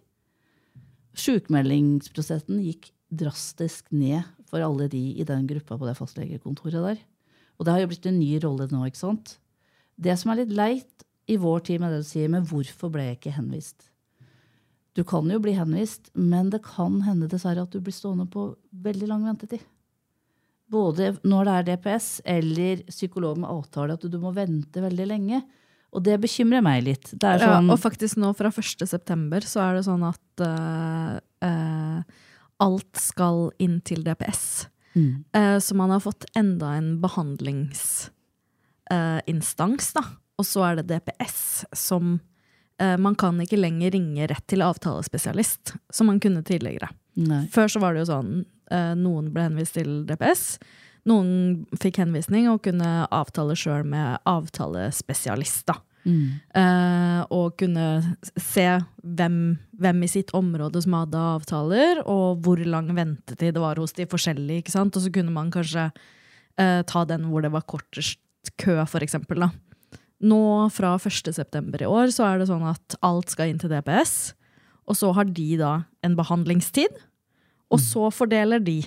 Sjukmeldingsprosessen 1.17 2.61
gikk 2.63 2.91
drastisk 3.11 3.89
ned 3.91 4.23
for 4.47 4.63
alle 4.63 4.87
de 4.91 5.01
i 5.19 5.27
den 5.27 5.47
gruppa 5.49 5.77
på 5.79 5.87
det 5.87 5.97
fastlegekontoret 5.99 6.79
der. 6.79 7.01
Og 7.59 7.67
det 7.67 7.75
har 7.75 7.83
jo 7.83 7.91
blitt 7.91 8.07
en 8.07 8.19
ny 8.19 8.31
rolle 8.43 8.69
nå, 8.71 8.85
ikke 8.87 9.01
sant? 9.01 9.35
Det 9.99 10.15
som 10.17 10.31
er 10.31 10.41
litt 10.41 10.55
leit 10.55 11.05
i 11.29 11.37
vår 11.39 11.67
tid 11.67 11.83
med 11.83 11.93
det 11.93 12.01
du 12.05 12.07
sier, 12.07 12.31
men 12.31 12.47
hvorfor 12.47 12.91
ble 12.93 13.09
jeg 13.09 13.19
ikke 13.19 13.35
henvist? 13.35 13.91
Du 14.95 15.03
kan 15.07 15.27
jo 15.31 15.39
bli 15.43 15.53
henvist, 15.55 16.09
men 16.15 16.49
det 16.51 16.63
kan 16.65 16.97
hende 17.05 17.29
dessverre 17.31 17.63
at 17.67 17.75
du 17.75 17.79
blir 17.83 17.95
stående 17.95 18.25
på 18.31 18.49
veldig 18.83 19.11
lang 19.11 19.27
ventetid 19.27 19.63
både 20.71 21.09
når 21.27 21.47
det 21.47 21.53
er 21.53 21.65
DPS 21.69 22.07
eller 22.33 22.81
psykolog 22.89 23.37
med 23.41 23.49
avtale, 23.51 23.93
at 23.97 24.05
du 24.07 24.17
må 24.21 24.29
vente 24.35 24.83
veldig 24.83 25.07
lenge. 25.09 25.39
Og 25.91 25.99
det 26.05 26.21
bekymrer 26.23 26.61
meg 26.63 26.83
litt. 26.85 27.07
Sånn 27.11 27.41
ja, 27.41 27.59
og 27.59 27.79
faktisk 27.81 28.17
nå 28.21 28.29
fra 28.37 28.49
1. 28.53 28.87
september 28.87 29.41
så 29.47 29.59
er 29.65 29.71
det 29.77 29.83
sånn 29.89 30.03
at 30.07 30.29
uh, 30.45 31.11
uh, 31.43 31.99
alt 32.63 32.93
skal 32.99 33.37
inn 33.61 33.81
til 33.83 34.03
DPS. 34.05 34.67
Mm. 34.95 35.23
Uh, 35.35 35.59
så 35.63 35.75
man 35.75 35.89
har 35.91 35.99
fått 36.03 36.25
enda 36.39 36.67
en 36.79 37.01
behandlingsinstans, 37.03 39.93
da. 39.99 40.03
Og 40.39 40.45
så 40.47 40.59
er 40.69 40.73
det 40.79 40.89
DPS 40.95 41.39
som 41.75 42.03
Man 42.81 43.13
kan 43.13 43.37
ikke 43.43 43.59
lenger 43.59 43.91
ringe 43.93 44.25
rett 44.25 44.47
til 44.49 44.65
avtalespesialist, 44.65 45.77
som 45.93 46.09
man 46.09 46.17
kunne 46.17 46.41
tidligere. 46.41 46.89
Nei. 47.13 47.45
Før 47.53 47.69
så 47.69 47.77
var 47.77 47.93
det 47.93 48.01
jo 48.01 48.09
sånn 48.09 48.41
noen 48.97 49.31
ble 49.33 49.49
henvist 49.49 49.75
til 49.75 50.01
DPS. 50.07 50.45
Noen 51.09 51.63
fikk 51.81 52.01
henvisning 52.03 52.49
og 52.51 52.61
kunne 52.67 52.89
avtale 53.09 53.55
sjøl 53.57 53.87
med 53.89 54.21
avtalespesialist. 54.29 55.73
Mm. 56.01 56.41
Uh, 56.57 57.21
og 57.29 57.57
kunne 57.61 58.15
se 58.33 58.65
hvem, 59.01 59.37
hvem, 59.77 60.01
i 60.01 60.09
sitt 60.09 60.33
område 60.37 60.81
som 60.81 60.97
hadde 60.97 61.25
avtaler, 61.35 62.01
og 62.09 62.41
hvor 62.45 62.61
lang 62.65 62.89
ventetid 62.97 63.55
det 63.57 63.61
var 63.61 63.81
hos 63.81 63.93
de 63.97 64.07
forskjellige. 64.09 64.63
ikke 64.63 64.73
sant? 64.73 64.97
Og 64.97 65.05
så 65.05 65.13
kunne 65.13 65.33
man 65.33 65.51
kanskje 65.53 65.89
uh, 65.91 66.81
ta 66.87 67.05
den 67.09 67.29
hvor 67.29 67.45
det 67.45 67.53
var 67.53 67.67
kortest 67.69 68.21
kø, 68.61 68.79
eksempel. 69.01 69.45
Nå 70.21 70.43
fra 70.73 70.95
1.9. 70.97 71.81
i 71.81 71.89
år 71.89 72.13
så 72.13 72.27
er 72.27 72.41
det 72.41 72.49
sånn 72.49 72.65
at 72.69 72.97
alt 73.05 73.33
skal 73.33 73.49
inn 73.49 73.61
til 73.61 73.73
DPS, 73.73 74.33
og 74.89 74.97
så 74.97 75.11
har 75.17 75.29
de 75.29 75.49
da 75.57 75.73
en 76.05 76.17
behandlingstid. 76.17 76.93
Og 77.71 77.79
så 77.79 78.09
fordeler 78.11 78.59
de 78.63 78.81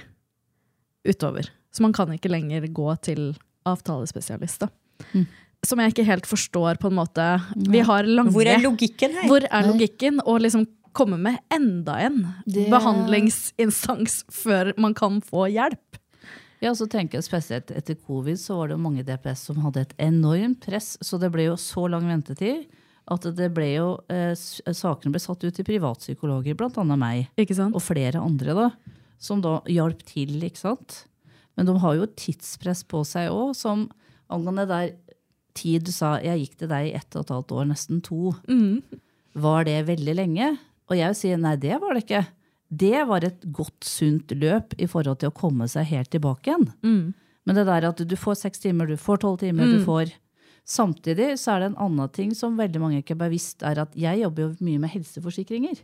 utover. 1.09 1.49
Så 1.75 1.83
man 1.83 1.93
kan 1.97 2.13
ikke 2.15 2.31
lenger 2.31 2.67
gå 2.73 2.89
til 3.03 3.33
avtalespesialist. 3.67 4.61
da. 4.61 4.69
Mm. 5.15 5.27
Som 5.65 5.81
jeg 5.81 5.95
ikke 5.95 6.05
helt 6.05 6.27
forstår, 6.29 6.77
på 6.79 6.91
en 6.93 6.99
måte. 6.99 7.25
Vi 7.57 7.81
har 7.81 8.05
lange 8.05 8.31
Hvor 8.35 8.47
er 8.47 8.61
logikken 8.61 9.15
her? 9.17 9.29
Hvor 9.31 9.47
er 9.51 9.67
logikken? 9.71 10.21
Og 10.27 10.41
liksom 10.45 10.67
komme 10.95 11.17
med 11.19 11.39
enda 11.51 11.97
en 12.07 12.35
Det- 12.47 12.69
behandlingsinstans 12.71 14.25
før 14.31 14.73
man 14.79 14.95
kan 14.95 15.21
få 15.21 15.49
hjelp. 15.51 15.99
Ja, 16.63 16.71
så 16.73 16.87
tenker 16.89 17.19
jeg 17.19 17.25
spesielt 17.25 17.71
Etter 17.77 17.97
covid 18.07 18.37
så 18.39 18.57
var 18.57 18.69
det 18.69 18.77
jo 18.79 18.83
mange 18.83 19.03
DPS 19.05 19.39
som 19.51 19.57
hadde 19.57 19.81
et 19.81 19.95
enormt 19.99 20.61
press, 20.65 20.97
så 21.03 21.19
det 21.21 21.31
ble 21.33 21.45
jo 21.51 21.57
så 21.57 21.89
lang 21.91 22.07
ventetid 22.09 22.65
at 23.11 23.27
det 23.37 23.51
ble 23.53 23.67
jo, 23.75 23.89
eh, 24.09 24.33
sakene 24.35 25.13
ble 25.13 25.21
satt 25.21 25.45
ut 25.45 25.55
til 25.55 25.67
privatpsykologer, 25.67 26.57
annet 26.57 26.99
meg, 26.99 27.29
og 27.75 27.83
flere 27.83 28.21
andre, 28.23 28.55
da, 28.55 28.71
som 29.19 29.43
da 29.45 29.59
hjalp 29.69 30.03
til. 30.09 30.39
ikke 30.43 30.57
sant? 30.63 31.05
Men 31.57 31.67
de 31.67 31.75
har 31.79 31.95
jo 31.95 32.03
et 32.09 32.17
tidspress 32.17 32.83
på 32.89 33.05
seg 33.05 33.31
òg, 33.31 33.55
som 33.55 33.91
angående 34.33 34.67
der 34.67 34.95
tid 35.55 35.85
du 35.87 35.93
sa 35.93 36.17
jeg 36.19 36.41
gikk 36.41 36.57
til 36.59 36.69
deg 36.73 36.89
i 36.89 36.95
ett 36.99 37.15
og 37.15 37.23
et 37.27 37.35
halvt 37.35 37.53
år, 37.53 37.67
nesten 37.71 38.01
to. 38.03 38.33
Var 39.35 39.65
det 39.69 39.87
veldig 39.87 40.15
lenge? 40.17 40.59
Og 40.91 40.97
jeg 40.97 41.13
vil 41.13 41.15
si 41.21 41.35
nei, 41.37 41.55
det 41.57 41.77
var 41.81 41.95
det 41.95 42.03
ikke. 42.05 42.25
Det 42.75 43.05
var 43.07 43.25
et 43.25 43.45
godt, 43.55 43.85
sunt 43.87 44.33
løp 44.35 44.75
i 44.83 44.89
forhold 44.91 45.21
til 45.21 45.31
å 45.31 45.37
komme 45.37 45.69
seg 45.71 45.87
helt 45.93 46.11
tilbake 46.11 46.49
igjen. 46.51 46.67
Men 47.45 47.55
det 47.55 47.67
der 47.69 47.87
at 47.91 48.01
du 48.09 48.17
får 48.17 48.41
seks 48.41 48.59
timer, 48.65 48.89
du 48.89 48.97
får 48.97 49.21
tolv 49.23 49.39
timer, 49.45 49.69
du 49.79 49.85
får 49.85 50.11
Samtidig 50.65 51.35
så 51.41 51.55
er 51.55 51.61
det 51.61 51.73
en 51.73 51.83
annen 51.87 52.13
ting 52.13 52.31
som 52.37 52.57
veldig 52.57 52.81
mange 52.81 53.03
ikke 53.03 53.13
er 53.19 53.25
bevisst, 53.27 53.63
er 53.67 53.83
at 53.83 53.93
jeg 53.99 54.23
jobber 54.23 54.47
jo 54.47 54.65
mye 54.65 54.81
med 54.81 54.95
helseforsikringer. 54.95 55.83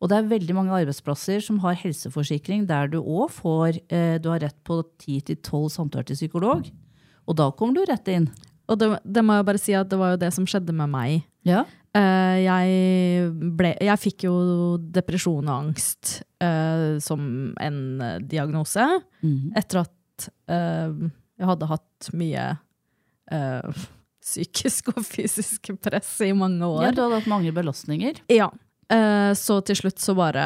Og 0.00 0.08
det 0.08 0.16
er 0.16 0.28
veldig 0.28 0.56
mange 0.56 0.76
arbeidsplasser 0.76 1.42
som 1.44 1.58
har 1.64 1.76
helseforsikring 1.80 2.66
der 2.68 2.88
du 2.92 3.00
òg 3.00 3.28
får 3.36 3.80
eh, 3.92 4.16
Du 4.20 4.30
har 4.32 4.40
rett 4.40 4.56
på 4.64 4.80
10-12 5.02 5.68
samtaler 5.72 6.08
til 6.08 6.16
psykolog. 6.16 6.70
Og 7.28 7.36
da 7.36 7.50
kommer 7.52 7.76
du 7.76 7.84
rett 7.88 8.08
inn. 8.12 8.30
Og 8.70 8.78
det, 8.80 8.88
det 9.04 9.24
må 9.24 9.36
jeg 9.36 9.48
bare 9.48 9.60
si 9.60 9.76
at 9.76 9.90
det 9.90 9.98
var 10.00 10.14
jo 10.14 10.22
det 10.22 10.32
som 10.32 10.48
skjedde 10.48 10.72
med 10.76 10.92
meg. 10.92 11.20
Ja. 11.48 11.66
Eh, 11.96 12.36
jeg, 12.46 13.30
ble, 13.58 13.74
jeg 13.82 14.00
fikk 14.00 14.24
jo 14.28 14.34
depresjon 14.80 15.48
og 15.48 15.54
angst 15.66 16.20
eh, 16.40 16.96
som 17.02 17.52
en 17.60 17.80
diagnose 18.24 18.84
diagnose. 19.20 19.52
Etter 19.58 19.84
at 19.84 19.96
jeg 20.20 21.48
hadde 21.48 21.68
hatt 21.70 22.08
mye 22.12 22.42
eh, 23.32 23.84
psykisk 24.20 24.92
og 24.94 25.04
fysisk 25.06 25.72
press 25.82 26.12
i 26.26 26.32
mange 26.36 26.66
år. 26.66 26.88
ja, 26.88 26.92
du 26.94 27.02
hadde 27.04 27.22
hatt 27.22 27.30
mange 27.30 27.52
belastninger. 27.56 28.20
Ja. 28.32 28.50
Eh, 28.90 29.32
så 29.38 29.60
til 29.64 29.78
slutt 29.78 30.02
så 30.02 30.16
bare 30.18 30.44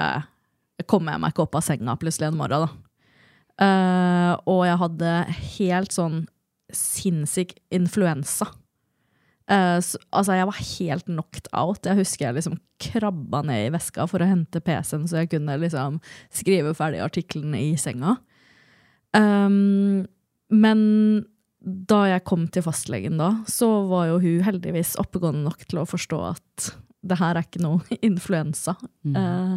kom 0.90 1.08
jeg 1.08 1.22
meg 1.22 1.32
ikke 1.32 1.46
opp 1.46 1.58
av 1.58 1.64
senga 1.66 1.94
plutselig 2.00 2.30
en 2.30 2.38
morgen, 2.38 2.66
da. 2.66 2.80
Uh, 3.54 4.32
og 4.50 4.64
jeg 4.66 4.78
hadde 4.80 5.10
helt 5.60 5.94
sånn 5.94 6.24
sinnssyk 6.74 7.54
influensa. 7.74 8.48
Uh, 9.46 9.78
så, 9.84 10.00
altså, 10.10 10.34
jeg 10.34 10.48
var 10.48 10.58
helt 10.58 11.10
knocked 11.10 11.50
out. 11.52 11.86
Jeg 11.86 12.00
husker 12.00 12.26
jeg 12.26 12.38
liksom 12.40 12.58
krabba 12.82 13.44
ned 13.46 13.68
i 13.68 13.72
veska 13.76 14.08
for 14.10 14.24
å 14.24 14.28
hente 14.28 14.62
PC-en, 14.64 15.06
så 15.06 15.22
jeg 15.22 15.30
kunne 15.36 15.58
liksom 15.62 16.00
skrive 16.34 16.74
ferdig 16.74 17.04
artiklene 17.04 17.60
i 17.62 17.70
senga. 17.78 18.16
Um, 19.14 20.02
men 20.50 20.82
da 21.64 22.02
jeg 22.10 22.24
kom 22.28 22.44
til 22.52 22.64
fastlegen 22.66 23.16
da, 23.20 23.30
så 23.48 23.68
var 23.88 24.10
jo 24.10 24.18
hun 24.20 24.44
heldigvis 24.44 24.94
oppegående 25.00 25.46
nok 25.46 25.64
til 25.64 25.80
å 25.80 25.88
forstå 25.88 26.20
at 26.28 26.70
det 27.04 27.18
her 27.20 27.36
er 27.36 27.46
ikke 27.46 27.62
noe 27.64 27.96
influensa. 28.08 28.76
Eh, 29.04 29.56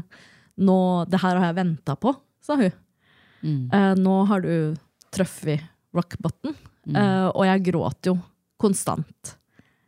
nå, 0.57 0.79
det 1.11 1.21
her 1.23 1.39
har 1.39 1.49
jeg 1.49 1.59
venta 1.59 1.97
på, 1.99 2.13
sa 2.43 2.57
hun. 2.59 2.71
Eh, 3.43 3.93
nå 3.99 4.15
har 4.31 4.43
du 4.43 4.53
truffet 5.13 5.63
rock 5.95 6.17
bottom. 6.23 6.55
Eh, 6.87 7.27
og 7.27 7.43
jeg 7.47 7.65
gråt 7.67 8.09
jo 8.09 8.15
konstant. 8.61 9.35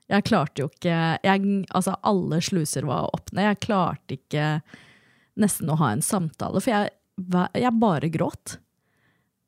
Jeg 0.10 0.26
klarte 0.26 0.64
jo 0.64 0.70
ikke 0.72 0.96
jeg, 1.24 1.50
Altså, 1.70 1.94
alle 2.02 2.40
sluser 2.42 2.88
var 2.90 3.12
opp 3.14 3.32
ned. 3.32 3.46
Jeg 3.52 3.64
klarte 3.68 4.18
ikke 4.18 4.48
nesten 5.40 5.70
å 5.72 5.78
ha 5.80 5.94
en 5.94 6.04
samtale, 6.04 6.60
for 6.60 6.74
jeg, 6.74 6.92
jeg 7.56 7.80
bare 7.80 8.10
gråt. 8.12 8.58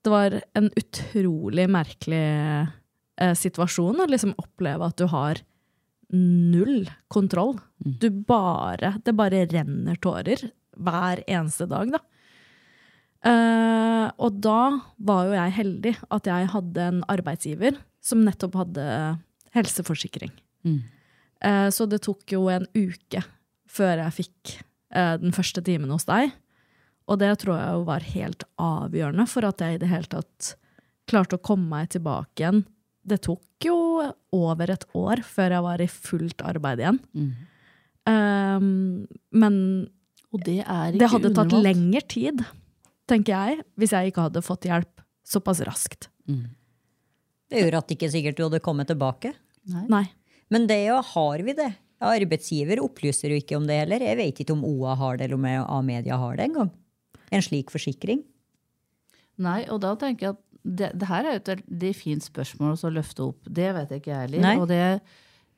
Det 0.02 0.10
var 0.10 0.36
en 0.58 0.70
utrolig 0.78 1.68
merkelig 1.70 2.22
eh, 3.22 3.36
situasjon 3.38 4.02
å 4.02 4.10
liksom 4.10 4.34
oppleve 4.42 4.88
at 4.88 4.98
du 4.98 5.06
har 5.12 5.42
null 6.12 6.90
kontroll. 7.14 7.60
Du 7.78 8.10
bare 8.10 8.96
Det 9.06 9.14
bare 9.16 9.46
renner 9.48 10.00
tårer 10.02 10.50
hver 10.82 11.22
eneste 11.28 11.68
dag, 11.70 11.94
da. 11.94 12.02
Eh, 13.30 14.08
og 14.18 14.40
da 14.42 14.82
var 14.98 15.28
jo 15.30 15.38
jeg 15.38 15.58
heldig 15.60 15.94
at 16.10 16.30
jeg 16.32 16.50
hadde 16.56 16.88
en 16.90 17.04
arbeidsgiver 17.12 17.78
som 18.02 18.24
nettopp 18.26 18.58
hadde 18.58 18.86
helseforsikring. 19.54 20.34
Eh, 21.46 21.68
så 21.70 21.86
det 21.86 22.02
tok 22.08 22.34
jo 22.34 22.48
en 22.50 22.66
uke 22.74 23.22
før 23.70 24.02
jeg 24.08 24.18
fikk 24.24 24.58
den 24.92 25.32
første 25.32 25.62
timen 25.64 25.88
hos 25.94 26.04
deg. 26.04 26.34
Og 27.10 27.20
det 27.22 27.32
tror 27.42 27.58
jeg 27.58 27.78
jo 27.78 27.86
var 27.88 28.06
helt 28.14 28.44
avgjørende 28.62 29.26
for 29.30 29.48
at 29.48 29.62
jeg 29.64 29.78
i 29.78 29.82
det 29.82 29.90
hele 29.92 30.10
tatt 30.12 30.54
klarte 31.10 31.38
å 31.40 31.44
komme 31.44 31.68
meg 31.72 31.90
tilbake 31.96 32.44
igjen. 32.44 32.64
Det 33.02 33.22
tok 33.26 33.66
jo 33.66 33.78
over 34.36 34.72
et 34.74 34.86
år 34.98 35.24
før 35.26 35.56
jeg 35.58 35.66
var 35.66 35.82
i 35.82 35.90
fullt 35.92 36.44
arbeid 36.46 36.84
igjen. 36.84 37.00
Um, 38.08 39.08
men 39.34 39.56
Og 40.32 40.42
det 40.46 40.62
er 40.64 40.94
ikke 40.94 41.02
det 41.02 41.12
hadde 41.12 41.34
tatt 41.36 41.52
unormalt. 41.52 41.66
lengre 41.68 42.02
tid, 42.08 42.44
tenker 43.10 43.34
jeg, 43.36 43.66
hvis 43.76 43.92
jeg 43.92 44.12
ikke 44.12 44.30
hadde 44.30 44.46
fått 44.46 44.66
hjelp 44.70 45.04
såpass 45.28 45.60
raskt. 45.68 46.08
Det 47.52 47.60
gjør 47.60 47.82
at 47.82 47.92
ikke 47.92 48.10
sikkert 48.14 48.38
du 48.38 48.46
hadde 48.46 48.62
kommet 48.64 48.88
tilbake. 48.88 49.34
Nei. 49.92 50.06
Men 50.50 50.68
det 50.70 50.86
jo 50.88 51.02
har 51.04 51.44
vi 51.44 51.54
det. 51.58 51.74
Arbeidsgiver 52.02 52.80
opplyser 52.82 53.30
jo 53.34 53.38
ikke 53.42 53.58
om 53.60 53.68
det 53.68 53.76
heller. 53.84 54.02
Jeg 54.02 54.18
vet 54.18 54.40
ikke 54.42 54.56
om 54.56 54.64
OA 54.66 54.96
har 54.98 55.20
det, 55.20 55.28
eller 55.28 55.38
om 55.38 55.50
A-media 55.78 56.18
har 56.18 56.40
det 56.40 56.48
engang. 56.48 56.72
En 57.32 57.44
slik 57.46 57.72
forsikring. 57.74 58.24
Nei, 59.42 59.64
og 59.72 59.82
da 59.84 59.96
tenker 60.00 60.28
jeg 60.28 60.36
at 60.36 60.42
det, 60.62 60.92
det 61.02 61.08
her 61.10 61.26
er 61.26 61.38
jo 61.38 61.42
et 61.42 61.66
de 61.82 61.92
fint 61.98 62.24
spørsmål 62.24 62.76
å 62.78 62.94
løfte 62.94 63.26
opp. 63.32 63.48
Det 63.50 63.72
vet 63.74 63.94
jeg 63.94 64.04
ikke 64.04 64.12
jeg 64.14 64.28
heller. 64.28 65.02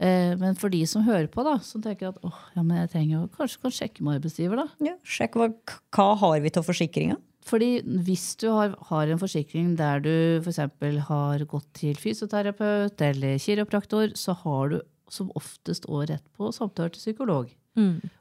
Eh, 0.03 0.31
men 0.39 0.55
for 0.59 0.73
de 0.73 0.79
som 0.89 1.03
hører 1.05 1.27
på, 1.31 1.43
da, 1.45 1.57
som 1.63 1.83
tenker 1.83 2.13
at 2.13 2.21
åh, 2.25 2.39
ja, 2.55 2.63
men 2.63 2.79
jeg 2.81 2.93
trenger 2.95 3.13
jo 3.17 3.27
kanskje 3.35 3.61
kan 3.65 3.75
sjekke 3.75 4.05
med 4.05 4.19
arbeidsgiver, 4.19 4.63
da. 4.63 4.65
Ja, 4.87 4.95
sjekk 5.05 5.37
hva, 5.39 5.49
hva 5.95 6.07
har 6.23 6.39
vi 6.43 6.51
til 6.55 6.65
forsikringa. 6.65 7.19
Fordi 7.43 7.69
hvis 8.07 8.29
du 8.39 8.47
har, 8.55 8.77
har 8.87 9.11
en 9.11 9.19
forsikring 9.19 9.73
der 9.79 9.99
du 10.03 10.13
f.eks. 10.39 10.61
har 11.09 11.43
gått 11.51 11.67
til 11.75 11.97
fysioterapeut 11.99 13.03
eller 13.03 13.41
kiropraktor, 13.43 14.13
så 14.15 14.35
har 14.45 14.71
du 14.71 14.77
som 15.11 15.27
oftest 15.37 15.85
òg 15.91 16.07
rett 16.09 16.23
på 16.37 16.53
samtale 16.55 16.93
til 16.95 17.03
psykolog. 17.03 17.51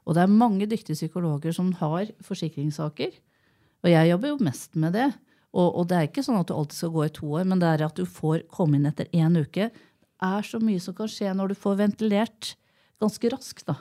Og 0.03 0.17
det 0.17 0.25
er 0.25 0.33
mange 0.33 0.67
dyktige 0.67 0.97
psykologer 0.99 1.55
som 1.55 1.71
har 1.79 2.11
forsikringssaker. 2.25 3.15
Og 3.83 3.91
jeg 3.91 4.09
jobber 4.13 4.31
jo 4.31 4.41
mest 4.47 4.77
med 4.79 4.95
det. 4.95 5.09
Og, 5.53 5.67
og 5.69 5.87
det 5.89 5.97
er 5.97 6.07
ikke 6.07 6.23
sånn 6.25 6.39
at 6.39 6.49
du 6.49 6.55
alltid 6.55 6.79
skal 6.79 6.93
gå 6.95 7.05
i 7.05 7.13
to 7.13 7.29
år, 7.29 7.47
men 7.49 7.61
det 7.61 7.69
er 7.69 7.85
at 7.85 7.97
du 7.99 8.05
får 8.09 8.45
komme 8.51 8.79
inn 8.79 8.89
etter 8.89 9.09
én 9.13 9.35
uke. 9.37 9.69
Det 9.69 10.29
er 10.29 10.45
så 10.47 10.59
mye 10.63 10.81
som 10.81 10.95
kan 10.97 11.11
skje 11.11 11.33
når 11.37 11.51
du 11.51 11.59
får 11.59 11.79
ventilert 11.83 12.53
ganske 13.03 13.33
raskt, 13.33 13.67
da. 13.69 13.77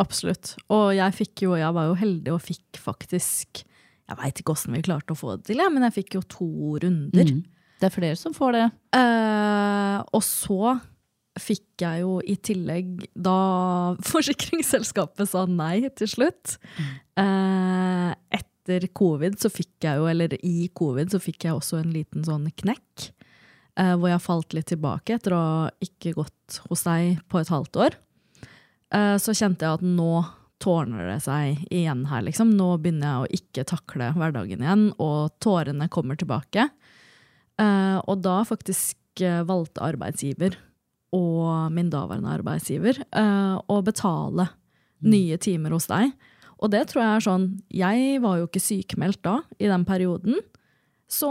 Absolutt. 0.00 0.54
Og 0.72 0.94
jeg 0.96 1.14
fikk 1.18 1.44
jo, 1.44 1.56
jeg 1.60 1.76
var 1.76 1.90
jo 1.90 1.98
heldig 2.00 2.32
og 2.32 2.40
fikk 2.40 2.78
faktisk 2.80 3.66
Jeg 4.08 4.16
veit 4.18 4.38
ikke 4.40 4.54
åssen 4.54 4.72
vi 4.72 4.80
klarte 4.84 5.12
å 5.12 5.16
få 5.18 5.36
det 5.36 5.50
til, 5.50 5.60
jeg, 5.62 5.72
men 5.72 5.84
jeg 5.86 5.94
fikk 6.00 6.16
jo 6.16 6.22
to 6.32 6.48
runder. 6.82 7.28
Det 7.80 7.86
er 7.88 7.94
flere 7.94 8.16
som 8.18 8.34
får 8.36 8.56
det. 8.56 8.64
Eh, 8.98 9.98
og 10.12 10.24
så 10.26 10.74
fikk 11.40 11.84
jeg 11.84 12.02
jo 12.02 12.18
i 12.28 12.34
tillegg, 12.44 13.06
da 13.14 13.36
forsikringsselskapet 14.10 15.30
sa 15.30 15.46
nei 15.48 15.86
til 15.96 16.10
slutt 16.10 16.58
eh, 17.16 18.10
Etter 18.62 18.86
covid 18.94 19.40
så 19.42 19.50
fikk 19.50 19.82
jeg 19.82 19.98
jo, 19.98 20.06
eller 20.06 20.36
i 20.46 20.68
covid 20.70 21.10
så 21.10 21.18
fikk 21.18 21.48
jeg 21.48 21.56
også 21.56 21.80
en 21.80 21.90
liten 21.90 22.22
sånn 22.22 22.46
knekk. 22.62 23.10
eh, 23.74 23.94
hvor 23.96 24.10
jeg 24.10 24.20
falt 24.20 24.52
litt 24.52 24.66
tilbake 24.68 25.14
etter 25.16 25.32
å 25.32 25.40
ha 25.40 25.70
ikke 25.80 26.12
gått 26.12 26.58
hos 26.68 26.82
deg 26.84 27.22
på 27.32 27.40
et 27.40 27.48
halvt 27.48 27.78
år. 27.80 27.94
Eh, 28.92 29.16
så 29.16 29.32
kjente 29.32 29.64
jeg 29.64 29.80
at 29.80 29.82
nå 29.82 30.24
tårner 30.62 31.08
det 31.08 31.22
seg 31.24 31.62
igjen 31.72 32.04
her, 32.10 32.22
liksom. 32.22 32.52
Nå 32.54 32.76
begynner 32.78 33.08
jeg 33.08 33.22
å 33.22 33.40
ikke 33.40 33.64
takle 33.72 34.12
hverdagen 34.14 34.62
igjen, 34.62 34.84
og 35.02 35.32
tårene 35.42 35.88
kommer 35.90 36.20
tilbake. 36.20 36.68
Eh, 37.58 37.98
og 38.04 38.20
da 38.22 38.42
faktisk 38.46 39.24
eh, 39.24 39.40
valgte 39.48 39.82
arbeidsgiver 39.84 40.58
og 41.16 41.72
min 41.74 41.90
daværende 41.92 42.32
arbeidsgiver 42.32 43.02
eh, 43.08 43.56
å 43.56 43.80
betale 43.84 44.48
nye 45.02 45.36
timer 45.40 45.74
hos 45.74 45.88
deg. 45.90 46.12
Og 46.62 46.70
det 46.70 46.84
tror 46.90 47.02
jeg 47.02 47.16
er 47.18 47.24
sånn 47.26 47.46
Jeg 47.74 48.20
var 48.22 48.38
jo 48.38 48.46
ikke 48.46 48.62
sykemeldt 48.62 49.22
da, 49.26 49.40
i 49.58 49.66
den 49.70 49.84
perioden. 49.88 50.38
Så 51.10 51.28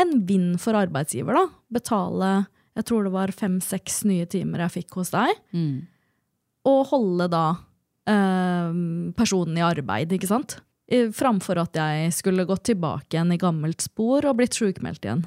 en 0.00 0.12
vinn 0.28 0.52
for 0.60 0.76
arbeidsgiver, 0.78 1.34
da. 1.34 1.46
Betale 1.72 2.32
jeg 2.76 2.84
tror 2.86 3.04
det 3.04 3.12
var 3.12 3.32
fem-seks 3.34 4.04
nye 4.06 4.28
timer 4.30 4.62
jeg 4.66 4.74
fikk 4.84 4.94
hos 5.00 5.10
deg. 5.12 5.32
Og 6.70 6.84
holde 6.92 7.26
da 7.32 7.44
eh, 8.08 8.70
personen 9.18 9.58
i 9.58 9.64
arbeid, 9.66 10.12
ikke 10.16 10.28
sant? 10.30 10.58
i- 10.90 11.06
framfor 11.14 11.58
at 11.62 11.76
jeg 11.78 12.12
skulle 12.16 12.42
gått 12.48 12.64
tilbake 12.66 13.14
igjen 13.14 13.30
i 13.34 13.38
gammelt 13.38 13.80
spor 13.84 14.24
og 14.26 14.36
blitt 14.40 14.56
sjukmeldt 14.58 15.04
igjen. 15.06 15.20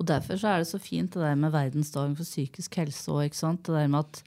Og 0.00 0.06
derfor 0.08 0.38
så 0.40 0.48
er 0.54 0.62
det 0.62 0.68
så 0.70 0.78
fint 0.80 1.12
det 1.12 1.20
der 1.20 1.34
med 1.36 1.52
verdensdagen 1.52 2.14
for 2.16 2.24
psykisk 2.24 2.74
helse 2.80 3.10
òg. 3.12 3.34
Det 3.36 3.68
der 3.74 3.88
med 3.92 4.00
at 4.06 4.22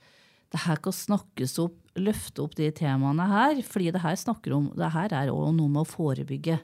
det 0.53 0.62
her 0.67 0.77
kan 0.86 0.93
snakkes 0.93 1.57
opp, 1.63 1.79
løfte 1.98 2.43
opp 2.43 2.53
de 2.57 2.69
temaene 2.74 3.25
her. 3.29 3.62
fordi 3.65 3.91
det 3.91 4.03
her 4.03 4.15
snakker 4.15 4.53
om, 4.53 4.69
det 4.77 4.91
her 4.93 5.13
er 5.13 5.33
òg 5.33 5.53
noe 5.57 5.69
med 5.69 5.81
å 5.81 5.89
forebygge. 5.89 6.60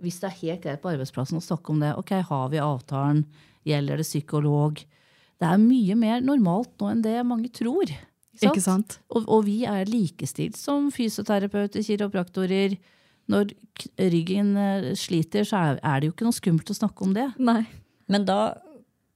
Hvis 0.00 0.20
det 0.22 0.30
er 0.30 0.40
helt 0.40 0.62
greit 0.64 0.80
på 0.80 0.92
arbeidsplassen 0.94 1.36
å 1.36 1.44
snakke 1.44 1.72
om 1.74 1.82
det, 1.82 1.92
ok, 2.00 2.14
har 2.30 2.48
vi 2.48 2.62
avtalen, 2.64 3.26
gjelder 3.68 4.00
det 4.00 4.08
psykolog? 4.08 4.80
Det 5.40 5.48
er 5.48 5.60
mye 5.60 5.96
mer 6.00 6.24
normalt 6.24 6.72
nå 6.80 6.88
enn 6.94 7.04
det 7.04 7.18
mange 7.28 7.52
tror. 7.52 7.92
Ikke 8.40 8.64
sant? 8.64 8.96
Og, 9.12 9.26
og 9.28 9.44
vi 9.44 9.58
er 9.68 9.88
likestilt 9.88 10.56
som 10.56 10.88
fysioterapeuter, 10.94 11.84
kiropraktorer. 11.84 12.78
Når 13.30 13.52
ryggen 14.00 14.54
eh, 14.56 14.90
sliter, 14.98 15.44
så 15.44 15.60
er, 15.60 15.80
er 15.84 16.00
det 16.00 16.08
jo 16.08 16.14
ikke 16.16 16.26
noe 16.26 16.36
skummelt 16.36 16.72
å 16.72 16.78
snakke 16.80 17.04
om 17.04 17.12
det. 17.14 17.28
Nei. 17.36 17.62
Men 18.10 18.24
da, 18.26 18.56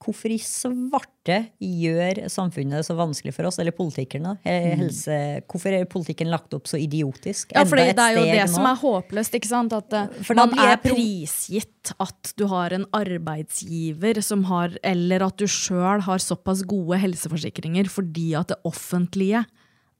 hvorfor 0.04 0.32
i 0.34 0.38
svarte 0.42 1.38
gjør 1.58 2.20
samfunnet 2.32 2.80
det 2.82 2.86
så 2.86 2.96
vanskelig 2.98 3.32
for 3.36 3.48
oss, 3.48 3.58
eller 3.62 3.74
politikerne? 3.76 4.36
eh, 4.44 4.74
Helse, 4.78 5.16
hvorfor 5.50 5.74
er 5.74 5.88
politikken 5.90 6.30
lagt 6.32 6.54
opp 6.56 6.68
så 6.70 6.78
idiotisk? 6.80 7.50
Mm. 7.50 7.56
Ja, 7.56 7.64
for 7.64 7.80
det 7.80 7.88
er 7.96 8.18
jo 8.18 8.26
det 8.28 8.44
nå. 8.44 8.52
som 8.54 8.68
er 8.68 8.78
håpløst. 8.82 9.38
ikke 9.40 9.50
sant? 9.50 9.74
At 9.76 9.96
eh, 9.96 10.22
For 10.26 10.38
man 10.38 10.54
er 10.60 10.76
prisgitt 10.84 11.94
at 12.00 12.32
du 12.38 12.46
har 12.52 12.72
en 12.76 12.86
arbeidsgiver 12.96 14.22
som 14.24 14.46
har 14.48 14.72
Eller 14.84 15.24
at 15.26 15.36
du 15.40 15.44
sjøl 15.50 16.04
har 16.06 16.22
såpass 16.22 16.62
gode 16.68 17.00
helseforsikringer 17.02 17.90
fordi 17.92 18.32
at 18.38 18.52
det 18.54 18.60
offentlige 18.68 19.44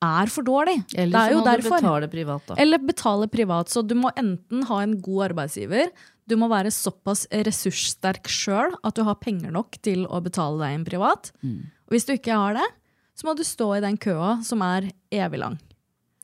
er 0.04 0.30
for 0.32 0.44
dårlig. 0.46 0.78
Eller 0.94 1.12
det 1.12 1.20
er 1.20 1.30
så 1.30 1.32
jo 1.32 1.38
må 1.38 1.44
du 1.44 1.50
derfor. 1.50 1.78
betale 1.80 2.08
privat, 2.12 2.42
da. 2.48 2.56
Eller 2.60 2.82
betale 2.82 3.28
privat. 3.32 3.70
Så 3.72 3.82
du 3.86 3.94
må 3.96 4.10
enten 4.20 4.66
ha 4.68 4.80
en 4.84 4.98
god 5.00 5.30
arbeidsgiver, 5.30 5.92
du 6.28 6.36
må 6.40 6.48
være 6.48 6.72
såpass 6.72 7.26
ressurssterk 7.30 8.30
sjøl 8.32 8.72
at 8.82 8.96
du 8.96 9.02
har 9.04 9.18
penger 9.20 9.52
nok 9.54 9.76
til 9.84 10.06
å 10.08 10.22
betale 10.24 10.62
deg 10.62 10.78
inn 10.78 10.86
privat. 10.88 11.30
Og 11.44 11.94
hvis 11.94 12.08
du 12.08 12.14
ikke 12.16 12.38
har 12.40 12.56
det, 12.56 12.66
så 13.14 13.28
må 13.28 13.36
du 13.38 13.44
stå 13.46 13.76
i 13.76 13.84
den 13.84 13.98
køa 14.00 14.38
som 14.46 14.62
er 14.64 14.88
evig 15.14 15.38
lang. 15.42 15.58